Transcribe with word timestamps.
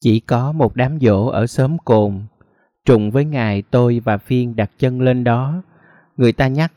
Chỉ 0.00 0.20
có 0.20 0.52
một 0.52 0.76
đám 0.76 0.98
dỗ 1.00 1.26
ở 1.26 1.46
xóm 1.46 1.76
cồn, 1.84 2.22
trùng 2.84 3.10
với 3.10 3.24
ngày 3.24 3.62
tôi 3.70 4.00
và 4.04 4.18
Phiên 4.18 4.56
đặt 4.56 4.70
chân 4.78 5.00
lên 5.00 5.24
đó. 5.24 5.62
Người 6.16 6.32
ta 6.32 6.48
nhắc, 6.48 6.72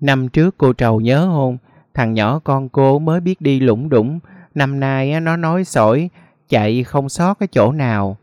năm 0.00 0.28
trước 0.28 0.54
cô 0.58 0.72
trầu 0.72 1.00
nhớ 1.00 1.26
không? 1.32 1.58
Thằng 1.94 2.14
nhỏ 2.14 2.38
con 2.44 2.68
cô 2.68 2.98
mới 2.98 3.20
biết 3.20 3.40
đi 3.40 3.60
lũng 3.60 3.88
đủng, 3.88 4.18
năm 4.54 4.80
nay 4.80 5.20
nó 5.20 5.36
nói 5.36 5.64
sỏi, 5.64 6.10
chạy 6.48 6.84
không 6.84 7.08
sót 7.08 7.34
cái 7.34 7.46
chỗ 7.46 7.72
nào. 7.72 8.16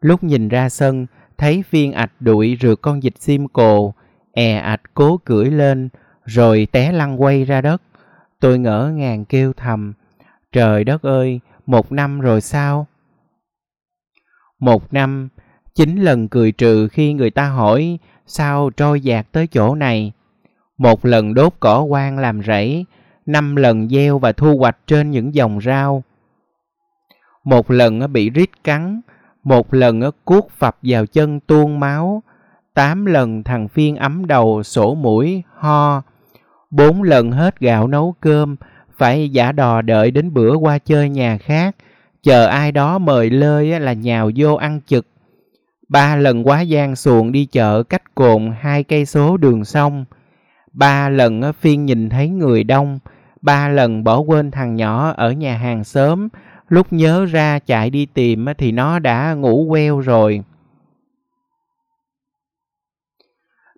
Lúc 0.00 0.24
nhìn 0.24 0.48
ra 0.48 0.68
sân, 0.68 1.06
thấy 1.38 1.62
Phiên 1.62 1.92
ạch 1.92 2.12
đuổi 2.20 2.58
rượt 2.60 2.78
con 2.82 3.00
vịt 3.00 3.18
sim 3.18 3.48
cồ, 3.48 3.94
è 4.32 4.56
ạch 4.56 4.82
cố 4.94 5.16
cưỡi 5.24 5.50
lên, 5.50 5.88
rồi 6.24 6.68
té 6.72 6.92
lăn 6.92 7.22
quay 7.22 7.44
ra 7.44 7.60
đất. 7.60 7.82
Tôi 8.40 8.58
ngỡ 8.58 8.90
ngàng 8.94 9.24
kêu 9.24 9.52
thầm, 9.52 9.92
trời 10.52 10.84
đất 10.84 11.02
ơi, 11.02 11.40
một 11.66 11.92
năm 11.92 12.20
rồi 12.20 12.40
sao? 12.40 12.86
Một 14.60 14.92
năm, 14.92 15.28
chín 15.74 15.96
lần 15.96 16.28
cười 16.28 16.52
trừ 16.52 16.88
khi 16.88 17.12
người 17.12 17.30
ta 17.30 17.48
hỏi 17.48 17.98
sao 18.26 18.70
trôi 18.70 19.00
dạt 19.00 19.26
tới 19.32 19.46
chỗ 19.46 19.74
này. 19.74 20.12
Một 20.78 21.04
lần 21.04 21.34
đốt 21.34 21.52
cỏ 21.60 21.80
quan 21.80 22.18
làm 22.18 22.42
rẫy, 22.42 22.84
năm 23.26 23.56
lần 23.56 23.88
gieo 23.88 24.18
và 24.18 24.32
thu 24.32 24.56
hoạch 24.56 24.76
trên 24.86 25.10
những 25.10 25.34
dòng 25.34 25.60
rau. 25.60 26.02
Một 27.44 27.70
lần 27.70 28.12
bị 28.12 28.30
rít 28.30 28.50
cắn, 28.64 29.00
một 29.42 29.74
lần 29.74 30.10
cuốc 30.24 30.50
phập 30.50 30.78
vào 30.82 31.06
chân 31.06 31.40
tuôn 31.40 31.80
máu, 31.80 32.22
tám 32.74 33.06
lần 33.06 33.42
thằng 33.42 33.68
phiên 33.68 33.96
ấm 33.96 34.26
đầu 34.26 34.62
sổ 34.62 34.94
mũi 34.94 35.42
ho, 35.54 36.02
bốn 36.70 37.02
lần 37.02 37.32
hết 37.32 37.60
gạo 37.60 37.88
nấu 37.88 38.14
cơm, 38.20 38.56
phải 38.96 39.28
giả 39.28 39.52
đò 39.52 39.82
đợi 39.82 40.10
đến 40.10 40.34
bữa 40.34 40.54
qua 40.54 40.78
chơi 40.78 41.08
nhà 41.08 41.38
khác, 41.38 41.76
chờ 42.26 42.46
ai 42.46 42.72
đó 42.72 42.98
mời 42.98 43.30
lơi 43.30 43.80
là 43.80 43.92
nhào 43.92 44.30
vô 44.36 44.54
ăn 44.54 44.80
chực. 44.86 45.06
Ba 45.88 46.16
lần 46.16 46.46
quá 46.46 46.60
gian 46.60 46.96
xuồng 46.96 47.32
đi 47.32 47.46
chợ 47.46 47.82
cách 47.82 48.14
cồn 48.14 48.52
hai 48.60 48.82
cây 48.82 49.06
số 49.06 49.36
đường 49.36 49.64
sông. 49.64 50.04
Ba 50.72 51.08
lần 51.08 51.52
phiên 51.52 51.86
nhìn 51.86 52.08
thấy 52.08 52.28
người 52.28 52.64
đông, 52.64 52.98
ba 53.42 53.68
lần 53.68 54.04
bỏ 54.04 54.18
quên 54.18 54.50
thằng 54.50 54.76
nhỏ 54.76 55.12
ở 55.16 55.32
nhà 55.32 55.56
hàng 55.56 55.84
sớm, 55.84 56.28
lúc 56.68 56.92
nhớ 56.92 57.24
ra 57.24 57.58
chạy 57.58 57.90
đi 57.90 58.06
tìm 58.06 58.46
thì 58.58 58.72
nó 58.72 58.98
đã 58.98 59.34
ngủ 59.34 59.66
queo 59.70 60.00
rồi. 60.00 60.42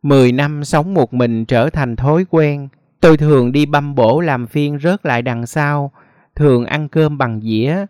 Mười 0.03 0.33
năm 0.33 0.65
sống 0.65 0.95
một 0.95 1.15
mình 1.15 1.45
trở 1.45 1.71
thành 1.71 1.97
thói 1.97 2.25
quen. 2.31 2.69
Tôi 3.01 3.17
thường 3.17 3.53
đi 3.53 3.67
băm 3.67 3.95
bổ 3.95 4.21
làm 4.21 4.47
phiên 4.47 4.79
rớt 4.79 5.07
lại 5.07 5.23
đằng 5.23 5.47
sau, 5.47 5.93
thường 6.37 6.65
ăn 6.65 6.89
cơm 6.89 7.19
bằng 7.19 7.41
dĩa, 7.41 7.87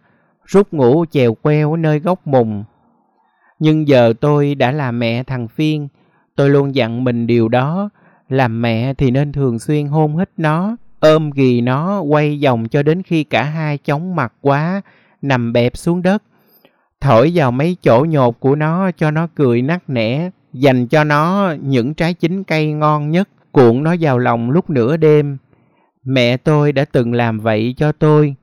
rút 0.49 0.73
ngủ 0.73 1.05
chèo 1.11 1.35
queo 1.35 1.77
nơi 1.77 1.99
góc 1.99 2.27
mùng. 2.27 2.65
Nhưng 3.59 3.89
giờ 3.89 4.13
tôi 4.21 4.55
đã 4.55 4.71
là 4.71 4.91
mẹ 4.91 5.23
thằng 5.23 5.49
Phiên, 5.49 5.89
tôi 6.37 6.51
luôn 6.51 6.75
dặn 6.75 7.05
mình 7.05 7.27
điều 7.27 7.49
đó, 7.49 7.91
làm 8.29 8.63
mẹ 8.63 8.95
thì 8.95 9.11
nên 9.11 9.33
thường 9.33 9.59
xuyên 9.59 9.87
hôn 9.87 10.17
hít 10.17 10.31
nó, 10.37 10.77
ôm 11.01 11.31
ghì 11.31 11.61
nó 11.61 12.01
quay 12.01 12.41
vòng 12.43 12.69
cho 12.69 12.83
đến 12.83 13.03
khi 13.03 13.25
cả 13.25 13.45
hai 13.45 13.79
chóng 13.79 14.17
mặt 14.17 14.33
quá, 14.41 14.83
nằm 15.23 15.53
bẹp 15.53 15.77
xuống 15.77 16.03
đất. 16.03 16.23
Thổi 17.01 17.33
vào 17.35 17.53
mấy 17.53 17.77
chỗ 17.83 18.07
nhột 18.09 18.41
của 18.41 18.55
nó 18.55 18.91
cho 18.91 19.11
nó 19.11 19.29
cười 19.35 19.63
nắc 19.63 19.91
nẻ, 19.91 20.31
dành 20.53 20.87
cho 20.87 21.05
nó 21.05 21.55
những 21.63 21.95
trái 21.95 22.15
chín 22.15 22.45
cây 22.45 22.73
ngon 22.73 23.11
nhất, 23.11 23.29
cuộn 23.53 23.83
nó 23.83 23.95
vào 24.01 24.19
lòng 24.19 24.51
lúc 24.51 24.71
nửa 24.71 24.97
đêm. 24.97 25.37
Mẹ 26.05 26.37
tôi 26.37 26.73
đã 26.73 26.85
từng 26.85 27.15
làm 27.15 27.41
vậy 27.41 27.75
cho 27.77 27.93
tôi. 27.93 28.35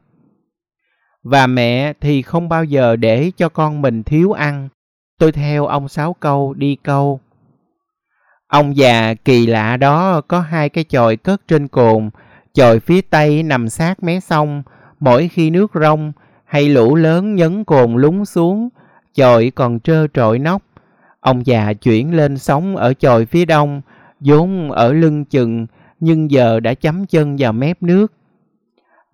Và 1.25 1.47
mẹ 1.47 1.93
thì 2.01 2.21
không 2.21 2.49
bao 2.49 2.63
giờ 2.63 2.95
để 2.95 3.31
cho 3.37 3.49
con 3.49 3.81
mình 3.81 4.03
thiếu 4.03 4.31
ăn. 4.31 4.69
Tôi 5.19 5.31
theo 5.31 5.65
ông 5.65 5.87
Sáu 5.87 6.13
Câu 6.13 6.53
đi 6.53 6.77
câu. 6.83 7.19
Ông 8.47 8.77
già 8.77 9.13
kỳ 9.13 9.45
lạ 9.45 9.77
đó 9.77 10.21
có 10.21 10.39
hai 10.39 10.69
cái 10.69 10.83
chòi 10.83 11.17
cất 11.17 11.47
trên 11.47 11.67
cồn, 11.67 12.09
chòi 12.53 12.79
phía 12.79 13.01
tây 13.01 13.43
nằm 13.43 13.69
sát 13.69 14.03
mé 14.03 14.19
sông, 14.19 14.63
mỗi 14.99 15.27
khi 15.27 15.49
nước 15.49 15.71
rông 15.73 16.11
hay 16.45 16.69
lũ 16.69 16.95
lớn 16.95 17.35
nhấn 17.35 17.63
cồn 17.63 17.95
lúng 17.95 18.25
xuống, 18.25 18.69
chòi 19.13 19.51
còn 19.55 19.79
trơ 19.79 20.07
trọi 20.07 20.39
nóc. 20.39 20.61
Ông 21.19 21.45
già 21.45 21.73
chuyển 21.73 22.15
lên 22.15 22.37
sống 22.37 22.75
ở 22.75 22.93
chòi 22.93 23.25
phía 23.25 23.45
đông, 23.45 23.81
vốn 24.19 24.71
ở 24.71 24.93
lưng 24.93 25.25
chừng, 25.25 25.67
nhưng 25.99 26.31
giờ 26.31 26.59
đã 26.59 26.73
chấm 26.73 27.05
chân 27.05 27.35
vào 27.39 27.53
mép 27.53 27.83
nước. 27.83 28.11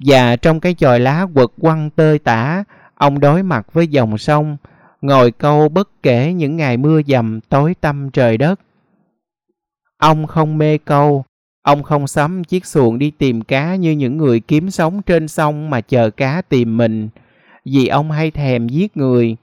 Và 0.05 0.35
trong 0.35 0.59
cái 0.59 0.73
chòi 0.73 0.99
lá 0.99 1.25
quật 1.33 1.49
quăng 1.61 1.89
tơi 1.89 2.19
tả, 2.19 2.63
ông 2.95 3.19
đối 3.19 3.43
mặt 3.43 3.73
với 3.73 3.87
dòng 3.87 4.17
sông, 4.17 4.57
ngồi 5.01 5.31
câu 5.31 5.69
bất 5.69 5.89
kể 6.03 6.33
những 6.33 6.57
ngày 6.57 6.77
mưa 6.77 7.01
dầm 7.07 7.39
tối 7.49 7.75
tăm 7.81 8.09
trời 8.13 8.37
đất. 8.37 8.59
Ông 9.97 10.27
không 10.27 10.57
mê 10.57 10.77
câu, 10.77 11.25
ông 11.61 11.83
không 11.83 12.07
sắm 12.07 12.43
chiếc 12.43 12.65
xuồng 12.65 12.99
đi 12.99 13.11
tìm 13.11 13.41
cá 13.41 13.75
như 13.75 13.91
những 13.91 14.17
người 14.17 14.39
kiếm 14.39 14.71
sống 14.71 15.01
trên 15.01 15.27
sông 15.27 15.69
mà 15.69 15.81
chờ 15.81 16.09
cá 16.09 16.41
tìm 16.49 16.77
mình, 16.77 17.09
vì 17.65 17.87
ông 17.87 18.11
hay 18.11 18.31
thèm 18.31 18.67
giết 18.67 18.97
người. 18.97 19.37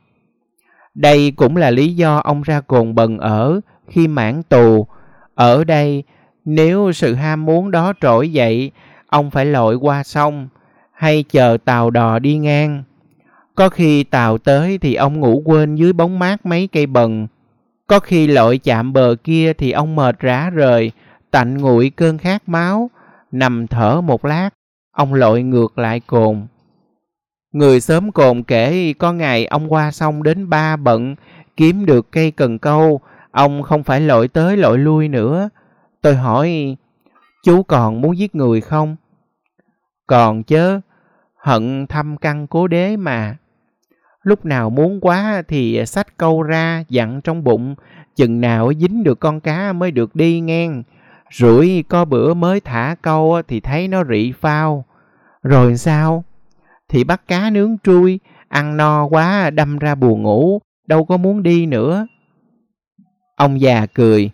Đây 0.95 1.33
cũng 1.37 1.57
là 1.57 1.71
lý 1.71 1.95
do 1.95 2.17
ông 2.17 2.43
ra 2.43 2.61
cồn 2.61 2.95
bần 2.95 3.19
ở 3.19 3.61
khi 3.89 4.09
mãn 4.09 4.43
tù. 4.43 4.87
Ở 5.35 5.65
đây, 5.65 6.05
nếu 6.45 6.93
sự 6.93 7.15
ham 7.15 7.45
muốn 7.45 7.71
đó 7.71 7.93
trỗi 8.01 8.33
dậy, 8.33 8.71
ông 9.09 9.31
phải 9.31 9.47
lội 9.47 9.75
qua 9.75 10.03
sông 10.03 10.49
hay 10.93 11.25
chờ 11.31 11.57
tàu 11.65 11.91
đò 11.91 12.19
đi 12.19 12.37
ngang. 12.37 12.83
Có 13.55 13.69
khi 13.69 14.05
tàu 14.05 14.39
tới 14.39 14.79
thì 14.79 14.95
ông 14.95 15.21
ngủ 15.21 15.43
quên 15.45 15.75
dưới 15.75 15.93
bóng 15.93 16.19
mát 16.19 16.47
mấy 16.47 16.69
cây 16.73 16.87
bần. 16.87 17.27
Có 17.87 17.99
khi 17.99 18.27
lội 18.27 18.59
chạm 18.59 18.93
bờ 18.93 19.15
kia 19.25 19.53
thì 19.53 19.71
ông 19.71 19.97
mệt 19.97 20.19
rã 20.19 20.51
rời, 20.51 20.93
tạnh 21.31 21.59
nguội 21.59 21.91
cơn 21.97 22.19
khát 22.19 22.49
máu, 22.49 22.91
nằm 23.33 23.67
thở 23.67 24.01
một 24.01 24.25
lát, 24.25 24.51
ông 24.93 25.15
lội 25.15 25.43
ngược 25.43 25.79
lại 25.79 26.01
cồn. 26.01 26.47
Người 27.53 27.81
sớm 27.81 28.13
cồn 28.13 28.43
kể 28.43 28.95
có 28.99 29.13
ngày 29.13 29.47
ông 29.47 29.73
qua 29.73 29.91
sông 29.91 30.23
đến 30.23 30.51
ba 30.51 30.77
bận, 30.77 31.15
kiếm 31.57 31.87
được 31.87 32.13
cây 32.13 32.31
cần 32.31 32.59
câu, 32.59 33.01
ông 33.31 33.63
không 33.63 33.83
phải 33.83 34.01
lội 34.01 34.29
tới 34.29 34.57
lội 34.57 34.79
lui 34.79 35.09
nữa. 35.09 35.49
Tôi 36.03 36.15
hỏi, 36.15 36.77
chú 37.45 37.63
còn 37.63 38.01
muốn 38.01 38.19
giết 38.19 38.35
người 38.35 38.61
không? 38.61 38.97
Còn 40.07 40.43
chớ, 40.43 40.81
hận 41.37 41.87
thăm 41.87 42.17
căn 42.17 42.47
cố 42.47 42.69
đế 42.69 42.97
mà. 42.97 43.37
Lúc 44.23 44.45
nào 44.45 44.71
muốn 44.71 45.01
quá 45.01 45.43
thì 45.49 45.87
sách 45.87 46.17
câu 46.17 46.43
ra 46.43 46.85
dặn 46.89 47.21
trong 47.21 47.45
bụng, 47.45 47.75
chừng 48.17 48.41
nào 48.41 48.73
dính 48.75 49.05
được 49.05 49.21
con 49.21 49.41
cá 49.41 49.73
mới 49.73 49.91
được 49.91 50.17
đi 50.17 50.41
ngang. 50.41 50.83
Rủi 51.33 51.85
có 51.89 52.05
bữa 52.05 52.35
mới 52.35 52.61
thả 52.61 52.97
câu 53.03 53.43
thì 53.49 53.61
thấy 53.61 53.89
nó 53.89 54.05
rị 54.05 54.33
phao. 54.33 54.85
Rồi 55.43 55.77
sao? 55.77 56.25
Thì 56.89 57.05
bắt 57.05 57.23
cá 57.29 57.51
nướng 57.51 57.77
trui, 57.85 58.21
ăn 58.49 58.77
no 58.77 59.07
quá 59.07 59.51
đâm 59.51 59.79
ra 59.79 59.95
buồn 59.95 60.23
ngủ, 60.23 60.61
đâu 60.87 61.05
có 61.05 61.17
muốn 61.17 61.43
đi 61.43 61.67
nữa. 61.67 62.07
Ông 63.37 63.61
già 63.61 63.87
cười. 63.87 64.31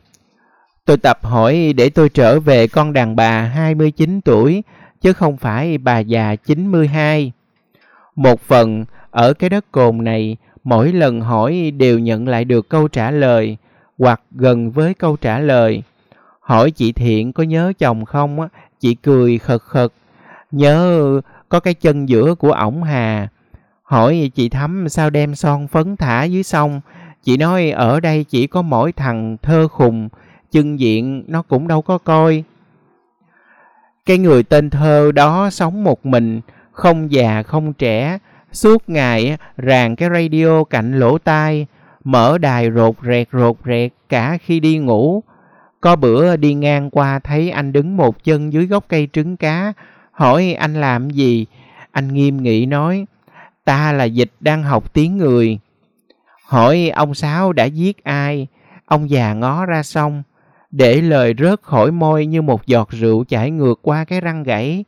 Tôi 0.87 0.97
tập 0.97 1.19
hỏi 1.23 1.75
để 1.77 1.91
tôi 1.91 2.09
trở 2.09 2.41
về 2.41 2.67
con 2.69 2.93
đàn 2.93 3.17
bà 3.17 3.41
29 3.43 4.21
tuổi, 4.21 4.63
chứ 5.01 5.13
không 5.13 5.37
phải 5.37 5.79
bà 5.79 5.99
già 5.99 6.37
92. 6.37 7.33
Một 8.17 8.41
phần 8.41 8.85
ở 9.11 9.35
cái 9.35 9.51
đất 9.51 9.65
cồn 9.73 10.05
này, 10.05 10.37
mỗi 10.65 10.93
lần 10.93 11.21
hỏi 11.21 11.71
đều 11.71 11.99
nhận 11.99 12.29
lại 12.29 12.45
được 12.45 12.69
câu 12.69 12.89
trả 12.89 13.11
lời, 13.11 13.57
hoặc 13.99 14.21
gần 14.31 14.71
với 14.71 14.95
câu 14.95 15.17
trả 15.17 15.39
lời. 15.39 15.83
Hỏi 16.41 16.71
chị 16.71 16.93
Thiện 16.93 17.33
có 17.33 17.43
nhớ 17.43 17.73
chồng 17.79 18.05
không? 18.05 18.49
Chị 18.81 18.95
cười 18.95 19.39
khật 19.39 19.63
khật. 19.63 19.93
Nhớ 20.51 21.21
có 21.49 21.61
cái 21.61 21.75
chân 21.75 22.09
giữa 22.09 22.35
của 22.35 22.53
ổng 22.53 22.83
hà. 22.83 23.29
Hỏi 23.83 24.31
chị 24.35 24.49
Thắm 24.49 24.89
sao 24.89 25.11
đem 25.11 25.35
son 25.35 25.69
phấn 25.69 25.97
thả 25.97 26.25
dưới 26.25 26.43
sông. 26.43 26.81
Chị 27.23 27.37
nói 27.37 27.71
ở 27.71 28.01
đây 28.01 28.25
chỉ 28.25 28.47
có 28.47 28.63
mỗi 28.63 28.93
thằng 28.93 29.37
thơ 29.43 29.69
khùng, 29.69 30.09
chân 30.55 30.81
diện 30.81 31.25
nó 31.27 31.43
cũng 31.43 31.69
đâu 31.69 31.83
có 31.83 31.99
coi. 31.99 32.45
Cái 34.07 34.19
người 34.19 34.43
tên 34.43 34.71
thơ 34.71 35.13
đó 35.13 35.51
sống 35.51 35.85
một 35.85 36.07
mình, 36.07 36.41
không 36.73 37.13
già 37.13 37.43
không 37.43 37.73
trẻ, 37.73 38.19
suốt 38.53 38.89
ngày 38.89 39.39
ràng 39.57 39.97
cái 39.97 40.09
radio 40.13 40.65
cạnh 40.65 40.99
lỗ 40.99 41.19
tai, 41.19 41.67
mở 42.05 42.39
đài 42.39 42.71
rột 42.71 42.95
rẹt 43.03 43.29
rột 43.33 43.57
rẹt 43.65 43.93
cả 44.09 44.39
khi 44.43 44.61
đi 44.61 44.79
ngủ. 44.79 45.23
Có 45.81 45.97
bữa 45.97 46.37
đi 46.37 46.55
ngang 46.55 46.91
qua 46.91 47.19
thấy 47.19 47.51
anh 47.51 47.73
đứng 47.73 47.97
một 47.97 48.25
chân 48.25 48.53
dưới 48.53 48.67
gốc 48.67 48.85
cây 48.89 49.09
trứng 49.13 49.37
cá, 49.37 49.73
hỏi 50.11 50.55
anh 50.55 50.75
làm 50.81 51.11
gì? 51.11 51.47
Anh 51.91 52.15
nghiêm 52.15 52.43
nghị 52.43 52.67
nói, 52.67 53.07
ta 53.65 53.93
là 53.93 54.05
dịch 54.05 54.31
đang 54.41 54.63
học 54.63 54.93
tiếng 54.93 55.17
người. 55.17 55.59
Hỏi 56.47 56.91
ông 56.95 57.15
Sáu 57.15 57.53
đã 57.53 57.65
giết 57.65 58.05
ai? 58.05 58.47
Ông 58.87 59.11
già 59.11 59.35
ngó 59.35 59.67
ra 59.67 59.83
sông, 59.83 60.23
để 60.77 61.01
lời 61.01 61.35
rớt 61.39 61.63
khỏi 61.63 61.91
môi 61.91 62.27
như 62.27 62.43
một 62.43 62.67
giọt 62.67 62.89
rượu 62.91 63.25
chảy 63.29 63.51
ngược 63.51 63.79
qua 63.83 64.05
cái 64.05 64.21
răng 64.21 64.43
gãy. 64.43 64.85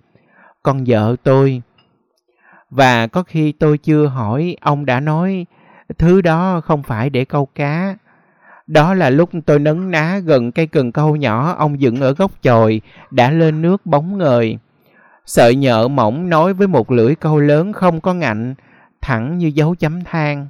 Con 0.62 0.84
vợ 0.86 1.16
tôi. 1.22 1.62
Và 2.70 3.06
có 3.06 3.22
khi 3.22 3.52
tôi 3.52 3.78
chưa 3.78 4.06
hỏi, 4.06 4.56
ông 4.60 4.86
đã 4.86 5.00
nói, 5.00 5.46
thứ 5.98 6.20
đó 6.20 6.60
không 6.60 6.82
phải 6.82 7.10
để 7.10 7.24
câu 7.24 7.46
cá. 7.46 7.96
Đó 8.66 8.94
là 8.94 9.10
lúc 9.10 9.30
tôi 9.46 9.58
nấn 9.58 9.90
ná 9.90 10.18
gần 10.18 10.52
cây 10.52 10.66
cần 10.66 10.92
câu 10.92 11.16
nhỏ 11.16 11.54
ông 11.58 11.80
dựng 11.80 12.00
ở 12.00 12.12
góc 12.14 12.30
chòi, 12.42 12.80
đã 13.10 13.30
lên 13.30 13.62
nước 13.62 13.86
bóng 13.86 14.18
ngời. 14.18 14.58
Sợi 15.26 15.54
nhợ 15.54 15.88
mỏng 15.88 16.28
nói 16.28 16.54
với 16.54 16.68
một 16.68 16.90
lưỡi 16.90 17.14
câu 17.14 17.38
lớn 17.38 17.72
không 17.72 18.00
có 18.00 18.14
ngạnh, 18.14 18.54
thẳng 19.00 19.38
như 19.38 19.46
dấu 19.46 19.74
chấm 19.74 20.04
than. 20.04 20.48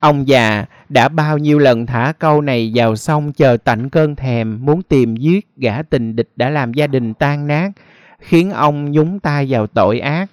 Ông 0.00 0.28
già 0.28 0.64
đã 0.88 1.08
bao 1.08 1.38
nhiêu 1.38 1.58
lần 1.58 1.86
thả 1.86 2.12
câu 2.18 2.40
này 2.40 2.72
vào 2.74 2.96
sông 2.96 3.32
chờ 3.32 3.56
tạnh 3.56 3.88
cơn 3.88 4.16
thèm, 4.16 4.64
muốn 4.64 4.82
tìm 4.82 5.16
giết 5.16 5.46
gã 5.56 5.82
tình 5.82 6.16
địch 6.16 6.28
đã 6.36 6.50
làm 6.50 6.72
gia 6.72 6.86
đình 6.86 7.14
tan 7.14 7.46
nát, 7.46 7.70
khiến 8.18 8.50
ông 8.50 8.92
nhúng 8.92 9.20
tay 9.20 9.46
vào 9.48 9.66
tội 9.66 10.00
ác. 10.00 10.30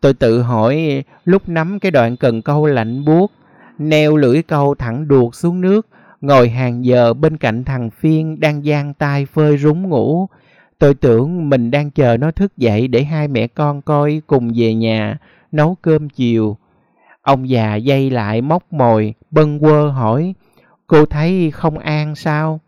Tôi 0.00 0.14
tự 0.14 0.42
hỏi 0.42 1.04
lúc 1.24 1.48
nắm 1.48 1.78
cái 1.78 1.90
đoạn 1.90 2.16
cần 2.16 2.42
câu 2.42 2.66
lạnh 2.66 3.04
buốt, 3.04 3.32
neo 3.78 4.16
lưỡi 4.16 4.42
câu 4.42 4.74
thẳng 4.74 5.08
đuột 5.08 5.34
xuống 5.34 5.60
nước, 5.60 5.86
ngồi 6.20 6.48
hàng 6.48 6.84
giờ 6.84 7.14
bên 7.14 7.36
cạnh 7.36 7.64
thằng 7.64 7.90
Phiên 7.90 8.40
đang 8.40 8.62
giang 8.62 8.94
tay 8.94 9.26
phơi 9.26 9.58
rúng 9.58 9.88
ngủ. 9.88 10.28
Tôi 10.78 10.94
tưởng 10.94 11.50
mình 11.50 11.70
đang 11.70 11.90
chờ 11.90 12.16
nó 12.16 12.30
thức 12.30 12.56
dậy 12.56 12.88
để 12.88 13.04
hai 13.04 13.28
mẹ 13.28 13.46
con 13.46 13.82
coi 13.82 14.22
cùng 14.26 14.52
về 14.56 14.74
nhà, 14.74 15.18
nấu 15.52 15.76
cơm 15.82 16.08
chiều. 16.08 16.56
Ông 17.22 17.48
già 17.48 17.74
dây 17.74 18.10
lại 18.10 18.40
móc 18.40 18.72
mồi, 18.72 19.14
bâng 19.30 19.58
quơ 19.58 19.88
hỏi, 19.88 20.34
cô 20.86 21.06
thấy 21.06 21.50
không 21.50 21.78
an 21.78 22.14
sao? 22.14 22.60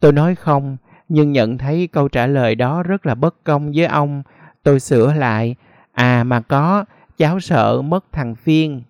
Tôi 0.00 0.12
nói 0.12 0.34
không, 0.34 0.76
nhưng 1.08 1.32
nhận 1.32 1.58
thấy 1.58 1.88
câu 1.92 2.08
trả 2.08 2.26
lời 2.26 2.54
đó 2.54 2.82
rất 2.82 3.06
là 3.06 3.14
bất 3.14 3.44
công 3.44 3.72
với 3.74 3.86
ông. 3.86 4.22
Tôi 4.62 4.80
sửa 4.80 5.12
lại, 5.12 5.54
à 5.92 6.24
mà 6.24 6.40
có, 6.40 6.84
cháu 7.18 7.40
sợ 7.40 7.82
mất 7.82 8.04
thằng 8.12 8.34
Phiên. 8.34 8.82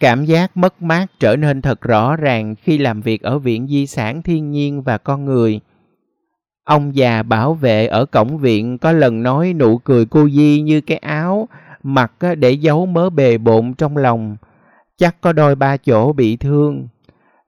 Cảm 0.00 0.24
giác 0.24 0.56
mất 0.56 0.82
mát 0.82 1.06
trở 1.20 1.36
nên 1.36 1.62
thật 1.62 1.80
rõ 1.80 2.16
ràng 2.16 2.54
khi 2.62 2.78
làm 2.78 3.00
việc 3.00 3.22
ở 3.22 3.38
Viện 3.38 3.66
Di 3.66 3.86
sản 3.86 4.22
Thiên 4.22 4.50
nhiên 4.50 4.82
và 4.82 4.98
Con 4.98 5.24
Người. 5.24 5.60
Ông 6.64 6.96
già 6.96 7.22
bảo 7.22 7.54
vệ 7.54 7.86
ở 7.86 8.04
cổng 8.04 8.38
viện 8.38 8.78
có 8.78 8.92
lần 8.92 9.22
nói 9.22 9.52
nụ 9.52 9.78
cười 9.78 10.06
cô 10.06 10.28
Di 10.28 10.60
như 10.60 10.80
cái 10.80 10.98
áo, 10.98 11.48
mặt 11.82 12.12
để 12.38 12.50
giấu 12.50 12.86
mớ 12.86 13.10
bề 13.10 13.38
bộn 13.38 13.74
trong 13.74 13.96
lòng. 13.96 14.36
Chắc 14.98 15.20
có 15.20 15.32
đôi 15.32 15.54
ba 15.54 15.76
chỗ 15.76 16.12
bị 16.12 16.36
thương. 16.36 16.88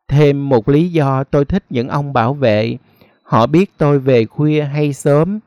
Thêm 0.08 0.48
một 0.48 0.68
lý 0.68 0.88
do 0.88 1.24
tôi 1.24 1.44
thích 1.44 1.64
những 1.70 1.88
ông 1.88 2.12
bảo 2.12 2.34
vệ. 2.34 2.76
Họ 3.22 3.46
biết 3.46 3.70
tôi 3.78 3.98
về 3.98 4.24
khuya 4.24 4.62
hay 4.62 4.92
sớm, 4.92 5.40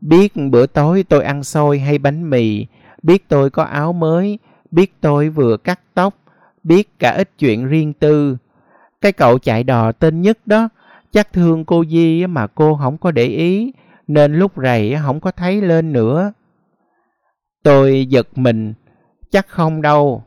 biết 0.00 0.32
bữa 0.50 0.66
tối 0.66 1.04
tôi 1.08 1.24
ăn 1.24 1.44
xôi 1.44 1.78
hay 1.78 1.98
bánh 1.98 2.30
mì, 2.30 2.66
biết 3.02 3.28
tôi 3.28 3.50
có 3.50 3.62
áo 3.62 3.92
mới, 3.92 4.38
biết 4.70 4.94
tôi 5.00 5.28
vừa 5.28 5.56
cắt 5.56 5.80
tóc, 5.94 6.14
biết 6.62 6.98
cả 6.98 7.10
ít 7.10 7.30
chuyện 7.38 7.66
riêng 7.66 7.92
tư. 7.92 8.36
Cái 9.00 9.12
cậu 9.12 9.38
chạy 9.38 9.64
đò 9.64 9.92
tên 9.92 10.22
nhất 10.22 10.38
đó, 10.46 10.68
chắc 11.12 11.32
thương 11.32 11.64
cô 11.64 11.84
Di 11.84 12.26
mà 12.26 12.46
cô 12.46 12.78
không 12.82 12.98
có 12.98 13.10
để 13.10 13.26
ý, 13.26 13.72
nên 14.06 14.34
lúc 14.34 14.52
rầy 14.56 14.96
không 15.02 15.20
có 15.20 15.30
thấy 15.30 15.60
lên 15.60 15.92
nữa. 15.92 16.32
Tôi 17.66 18.06
giật 18.08 18.38
mình, 18.38 18.74
chắc 19.30 19.48
không 19.48 19.82
đâu. 19.82 20.24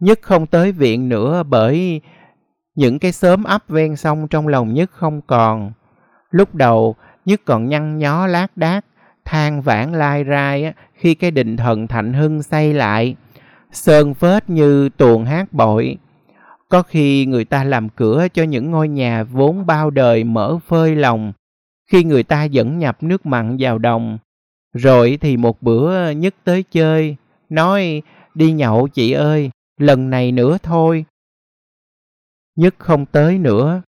Nhất 0.00 0.18
không 0.22 0.46
tới 0.46 0.72
viện 0.72 1.08
nữa 1.08 1.42
bởi 1.42 2.00
những 2.74 2.98
cái 2.98 3.12
xóm 3.12 3.44
ấp 3.44 3.68
ven 3.68 3.96
sông 3.96 4.28
trong 4.28 4.48
lòng 4.48 4.74
Nhất 4.74 4.90
không 4.92 5.20
còn. 5.26 5.72
Lúc 6.30 6.54
đầu 6.54 6.96
Nhất 7.24 7.40
còn 7.44 7.68
nhăn 7.68 7.98
nhó 7.98 8.26
lác 8.26 8.56
đác, 8.56 8.84
than 9.24 9.62
vãn 9.62 9.92
lai 9.92 10.24
rai 10.24 10.72
khi 10.94 11.14
cái 11.14 11.30
định 11.30 11.56
thần 11.56 11.86
Thạnh 11.86 12.12
Hưng 12.12 12.42
xây 12.42 12.74
lại. 12.74 13.16
Sơn 13.72 14.14
phết 14.14 14.50
như 14.50 14.88
tuồng 14.88 15.24
hát 15.24 15.52
bội. 15.52 15.96
Có 16.68 16.82
khi 16.82 17.26
người 17.26 17.44
ta 17.44 17.64
làm 17.64 17.88
cửa 17.88 18.26
cho 18.34 18.42
những 18.42 18.70
ngôi 18.70 18.88
nhà 18.88 19.22
vốn 19.22 19.66
bao 19.66 19.90
đời 19.90 20.24
mở 20.24 20.58
phơi 20.66 20.94
lòng. 20.94 21.32
Khi 21.90 22.04
người 22.04 22.22
ta 22.22 22.44
dẫn 22.44 22.78
nhập 22.78 23.02
nước 23.02 23.26
mặn 23.26 23.56
vào 23.60 23.78
đồng. 23.78 24.18
Rồi 24.74 25.18
thì 25.20 25.36
một 25.36 25.62
bữa 25.62 26.10
Nhất 26.10 26.34
tới 26.44 26.62
chơi, 26.62 27.16
nói 27.48 28.02
đi 28.34 28.52
nhậu 28.52 28.88
chị 28.88 29.12
ơi, 29.12 29.50
lần 29.78 30.10
này 30.10 30.32
nữa 30.32 30.58
thôi. 30.62 31.04
Nhất 32.56 32.74
không 32.78 33.06
tới 33.06 33.38
nữa. 33.38 33.82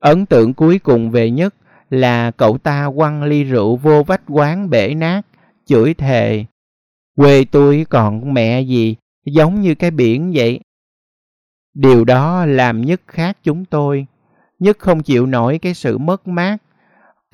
Ấn 0.00 0.26
tượng 0.26 0.54
cuối 0.54 0.78
cùng 0.78 1.10
về 1.10 1.30
Nhất 1.30 1.54
là 1.90 2.30
cậu 2.30 2.58
ta 2.58 2.90
quăng 2.96 3.22
ly 3.22 3.44
rượu 3.44 3.76
vô 3.76 4.02
vách 4.02 4.22
quán 4.28 4.70
bể 4.70 4.94
nát, 4.94 5.22
chửi 5.66 5.94
thề. 5.94 6.44
Quê 7.16 7.44
tôi 7.44 7.86
còn 7.90 8.34
mẹ 8.34 8.60
gì, 8.60 8.96
giống 9.24 9.60
như 9.60 9.74
cái 9.74 9.90
biển 9.90 10.32
vậy. 10.34 10.60
Điều 11.74 12.04
đó 12.04 12.46
làm 12.46 12.80
Nhất 12.80 13.00
khác 13.06 13.38
chúng 13.42 13.64
tôi. 13.64 14.06
Nhất 14.58 14.78
không 14.78 15.02
chịu 15.02 15.26
nổi 15.26 15.58
cái 15.58 15.74
sự 15.74 15.98
mất 15.98 16.28
mát. 16.28 16.56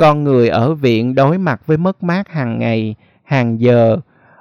Con 0.02 0.24
người 0.24 0.48
ở 0.48 0.74
viện 0.74 1.14
đối 1.14 1.38
mặt 1.38 1.60
với 1.66 1.76
mất 1.76 2.02
mát 2.02 2.28
hàng 2.28 2.58
ngày, 2.58 2.94
hàng 3.24 3.60
giờ, 3.60 3.96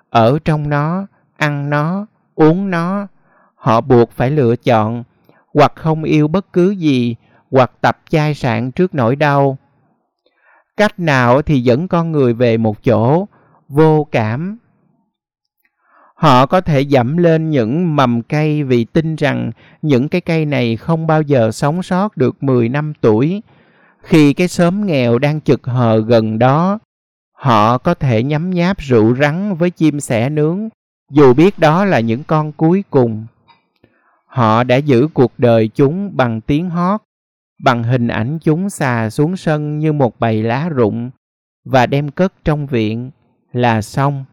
ở 0.10 0.40
trong 0.46 0.70
nó, 0.70 1.08
ăn 1.38 1.70
nó, 1.70 2.06
uống 2.36 2.70
nó. 2.70 3.08
Họ 3.56 3.82
buộc 3.82 4.12
phải 4.12 4.32
lựa 4.32 4.56
chọn, 4.56 5.04
hoặc 5.54 5.74
không 5.76 6.04
yêu 6.04 6.28
bất 6.28 6.54
cứ 6.54 6.72
gì, 6.72 7.16
hoặc 7.52 7.72
tập 7.82 8.02
chai 8.10 8.34
sạn 8.34 8.72
trước 8.72 8.96
nỗi 8.96 9.16
đau. 9.16 9.58
Cách 10.78 11.00
nào 11.00 11.42
thì 11.42 11.60
dẫn 11.60 11.88
con 11.88 12.12
người 12.12 12.34
về 12.34 12.58
một 12.58 12.84
chỗ, 12.84 13.28
vô 13.68 14.08
cảm, 14.12 14.58
Họ 16.16 16.46
có 16.46 16.62
thể 16.62 16.82
dẫm 16.82 17.18
lên 17.18 17.50
những 17.50 17.96
mầm 17.96 18.22
cây 18.22 18.64
vì 18.64 18.86
tin 18.86 19.16
rằng 19.16 19.52
những 19.82 20.10
cái 20.10 20.22
cây 20.22 20.46
này 20.46 20.78
không 20.78 21.08
bao 21.08 21.22
giờ 21.22 21.52
sống 21.52 21.84
sót 21.84 22.18
được 22.18 22.44
10 22.44 22.70
năm 22.70 22.94
tuổi. 23.02 23.42
Khi 24.02 24.34
cái 24.34 24.48
xóm 24.48 24.86
nghèo 24.86 25.20
đang 25.20 25.42
chực 25.42 25.66
hờ 25.66 26.02
gần 26.02 26.40
đó, 26.40 26.80
họ 27.32 27.78
có 27.78 27.94
thể 27.94 28.24
nhấm 28.24 28.50
nháp 28.50 28.78
rượu 28.80 29.16
rắn 29.16 29.56
với 29.56 29.70
chim 29.70 30.00
sẻ 30.00 30.30
nướng, 30.30 30.70
dù 31.12 31.34
biết 31.34 31.60
đó 31.60 31.86
là 31.86 32.00
những 32.00 32.24
con 32.24 32.52
cuối 32.52 32.84
cùng. 32.90 33.26
Họ 34.26 34.64
đã 34.64 34.76
giữ 34.76 35.08
cuộc 35.14 35.32
đời 35.38 35.68
chúng 35.68 36.18
bằng 36.18 36.42
tiếng 36.42 36.70
hót, 36.70 37.02
bằng 37.64 37.84
hình 37.84 38.08
ảnh 38.08 38.40
chúng 38.42 38.70
xà 38.70 39.10
xuống 39.10 39.38
sân 39.38 39.80
như 39.80 39.94
một 39.94 40.20
bầy 40.20 40.44
lá 40.44 40.70
rụng 40.70 41.10
và 41.66 41.86
đem 41.86 42.12
cất 42.12 42.34
trong 42.44 42.68
viện 42.68 43.12
là 43.54 43.82
xong. 43.82 44.26